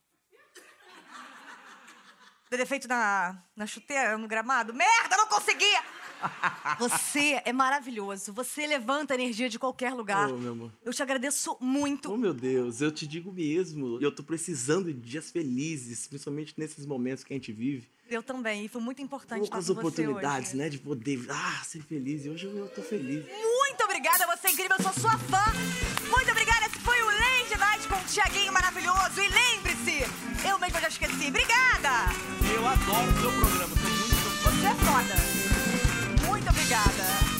[2.50, 4.74] Deu defeito na, na chuteira, no gramado?
[4.74, 5.84] Merda, não conseguia!
[6.80, 8.34] Você é maravilhoso.
[8.34, 10.32] Você levanta a energia de qualquer lugar.
[10.32, 10.72] Ô, meu amor.
[10.84, 12.12] Eu te agradeço muito.
[12.12, 13.98] Oh, meu Deus, eu te digo mesmo.
[14.02, 17.88] Eu tô precisando de dias felizes, principalmente nesses momentos que a gente vive.
[18.10, 18.66] Eu também.
[18.66, 20.58] E foi muito importante estar Poucas com você oportunidades, hoje.
[20.58, 20.70] né?
[20.70, 22.26] De poder, ah, ser feliz.
[22.26, 23.26] E hoje eu tô feliz.
[23.26, 25.44] Muito obrigada, você é incrível, eu sou sua fã.
[26.08, 29.20] Muito obrigada, esse foi o Lady Night com o Tiaguinho maravilhoso.
[29.20, 30.04] E lembre-se,
[30.48, 31.28] eu mesma já esqueci.
[31.30, 31.90] Obrigada!
[32.54, 35.64] Eu adoro o seu programa, sou muito Você é foda.
[36.56, 37.35] Obrigada.